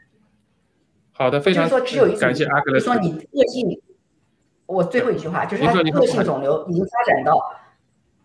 [1.16, 2.80] 好的，非常就是说，只有一感谢阿克勒。
[2.80, 3.80] 说你恶性，
[4.66, 7.40] 我最后一句话就是，它恶性肿瘤已经发展到，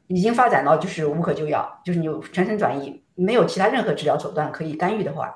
[0.07, 5.35] 已经发展到就是无可救药，就是你全身转移，没有其他任何治疗手段可以干预的话，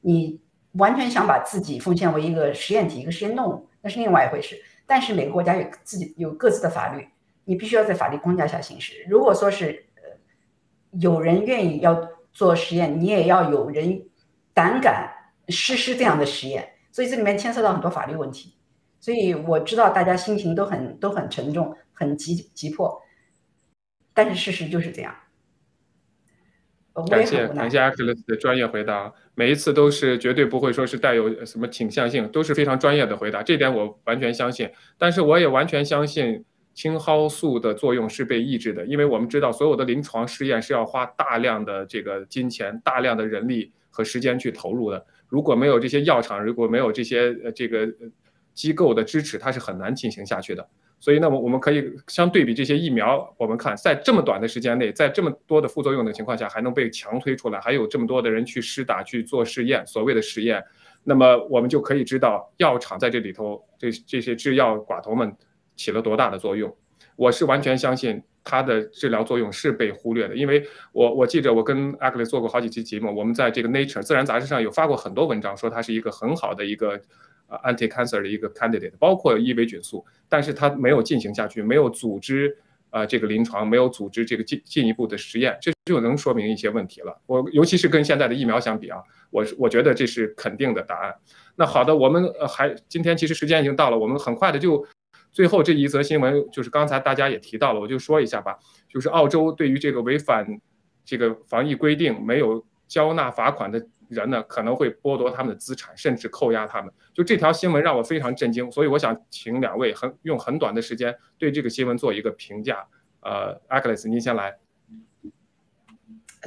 [0.00, 0.40] 你
[0.72, 4.56] 完全想把自己奉献为一个实验体、一个实验动物，那是另外一回事。
[4.86, 7.08] 但是每个国家有自己有各自的法律，
[7.44, 9.04] 你必须要在法律框架下行事。
[9.08, 10.02] 如果说是呃
[11.00, 14.04] 有人愿意要做实验，你也要有人
[14.54, 15.10] 胆敢
[15.48, 16.68] 实施这样的实验。
[16.90, 18.54] 所以这里面牵涉到很多法律问题，
[19.00, 23.00] 所以我知道大家心情都很都很沉重，很急急迫，
[24.12, 25.14] 但是事实就是这样。
[27.08, 34.70] 感谢感谢 Alex 的专业回答，每一次都是绝对不会说是带有什么倾向性，都是非常专业的回答，这点我完全相信。
[34.98, 45.06] 但是我也完全相信青蒿素的作用是被抑制的，因为我们知道所有的临床试验是要花大量的这个金钱、大量的人力和时间去投入的。
[45.32, 47.88] 如果没有这些药厂，如果没有这些呃这个
[48.52, 50.68] 机构的支持，它是很难进行下去的。
[51.00, 60.62] 所以，那么我们可以相对比这些疫苗，我们看在这么短的时间内，在这么多的副作用的情况下，还能被强推出来，还有这么多的人去施打去做试验，所谓的实验，
[61.02, 65.34] 那么我们就可以知道药厂在这里头这这些制药寡头们
[65.76, 66.76] 起了多大的作用。
[67.16, 68.22] 我是完全相信。
[68.44, 77.00] 它的治疗作用是被忽略的，因为我我记着我跟阿克雷做过好几期节目，我们在这个 Nature 自然杂志上有发过很多文章，说它是一个很好的一个
[77.46, 82.56] 呃 anti-cancer 的一个 candidate，包括伊维菌素，但是它没有进行下去，没有组织
[82.90, 87.16] 呃这个临床，没有组织这个进进一步的实验，这就能说明一些问题了。
[87.26, 88.98] 我尤其是跟现在的疫苗相比啊，
[89.30, 91.14] 我我觉得这是肯定的答案。
[91.54, 94.84] 那好的，我们呃还今天其实时间已经到了，我们很快的就。
[95.32, 98.58] 最后这一则新闻就是刚才大家也提到了，我就说一下吧。
[98.86, 100.46] 就是澳洲对于这个违反
[101.04, 106.92] 这个防疫规定、没有交纳罚款的人呢，可能会剥夺他们的资产，甚至扣押他们。
[107.14, 112.86] 就这条新闻让我非常震惊，所以我想请两位很用很短的时间对这个新闻做一个评价。
[113.20, 114.58] 呃，阿克雷斯，您先来。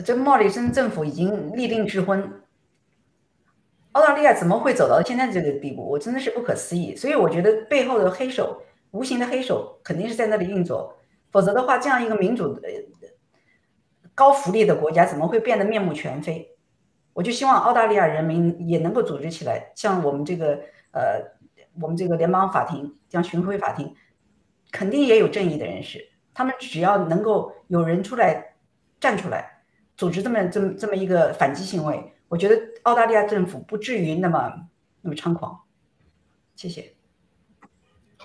[0.06, 2.44] 这莫里森政府已经立令质婚，
[3.94, 5.90] 澳大利亚怎么会走到现在这个地步？
[5.90, 6.96] 我真的是不可思议。
[6.96, 8.62] 所以我觉得背后的黑手。
[8.96, 10.96] 无形的黑手肯定是在那里运作，
[11.30, 12.62] 否则的话，这样一个民主的、
[14.16, 16.50] 高福利的国家怎么会变得面目全非？
[17.12, 21.22] 我就希望澳大利亚人民也能够组织起来，像我们这个呃，
[21.82, 23.94] 我们这个联邦法庭，像巡回法庭，
[24.72, 26.00] 肯定也有正义的人士，
[26.34, 28.56] 他们只要能够有人出来
[28.98, 29.62] 站出来，
[29.98, 34.68] 组织这么这么这么一个反击行为，我觉得澳大利亚政府不至于那么
[35.02, 35.60] 那么猖狂。
[36.56, 36.95] 谢谢。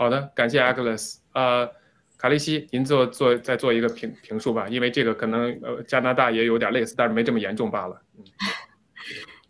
[0.00, 1.18] 好的，感谢 Agnes。
[1.34, 1.70] 呃，
[2.16, 8.00] 卡利西，您做做再做一个评评述吧，因为这个可能呃加拿大也有点类似，但是没这么严重罢了。
[8.16, 8.24] 嗯。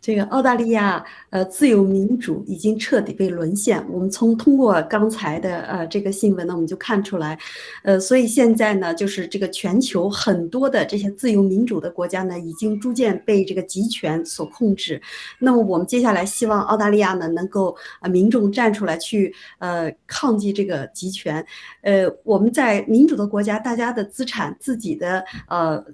[0.01, 3.85] 这个澳大利亚，呃，自由民主已经彻底被沦陷。
[3.87, 7.37] 我们从通过刚才的呃这个新闻呢，我们就看出来，
[7.83, 14.99] 呃，所以现在呢，就是这个全球很多的这些自由民主的国家呢，已经逐渐被这个集权所控制。
[15.37, 21.45] 那么我们接下来希望澳大利亚呢，能够啊民众站出来去呃抗击这个集权。
[21.83, 25.85] 呃，我们在民主的国家，大家的资产自己的呃。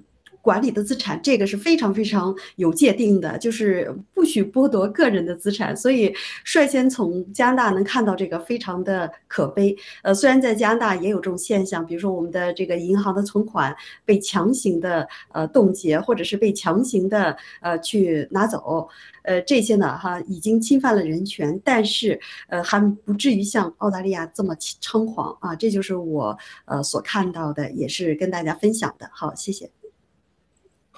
[0.48, 5.76] 管理的资产，这个是非常非常有界定的，就是不许剥夺个人的资产。
[5.76, 6.14] 所以
[6.46, 9.76] 率先从加拿大能看到这个非常的可悲。
[10.04, 13.76] 呃，虽然在加拿大也有这种现象，比如说我们的这个银行的存款
[14.06, 18.88] 被强行的呃冻结，或者是被强行的呃去拿走。
[19.24, 22.18] 呃，这些呢，哈，已经侵犯了人权，但是，
[22.48, 25.54] 呃，还不至于像澳大利亚这么猖狂啊！
[25.54, 29.10] 这就是我呃所看到的，也是跟大家分享的。
[29.12, 29.77] 好，谢谢。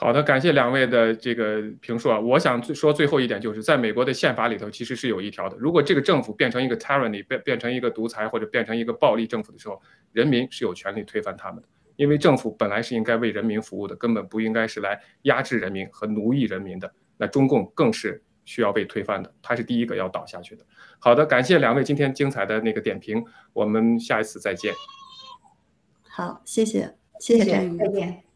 [0.01, 2.17] 好的，感谢两位的这个评述啊。
[2.17, 9.81] 我想说最后一点，就是在美国的宪法里头，其实是有一条的：如果这个政府变成一个 tyranny，变变成一个独裁或者变成一个暴力政府的时候，
[10.13, 16.89] 人民是有权利推翻他们的，因为政府本来是应该为人民服务的，根本不应该是来压制人民和奴役人民的。
[17.17, 20.65] 那中共更是需要被推翻的，它是第一个要倒下去的。
[20.97, 23.21] 好的，感谢两位今天精彩的那个点评，
[23.51, 24.73] 我们下一次再见。
[26.07, 28.28] 好，谢谢，谢谢再见。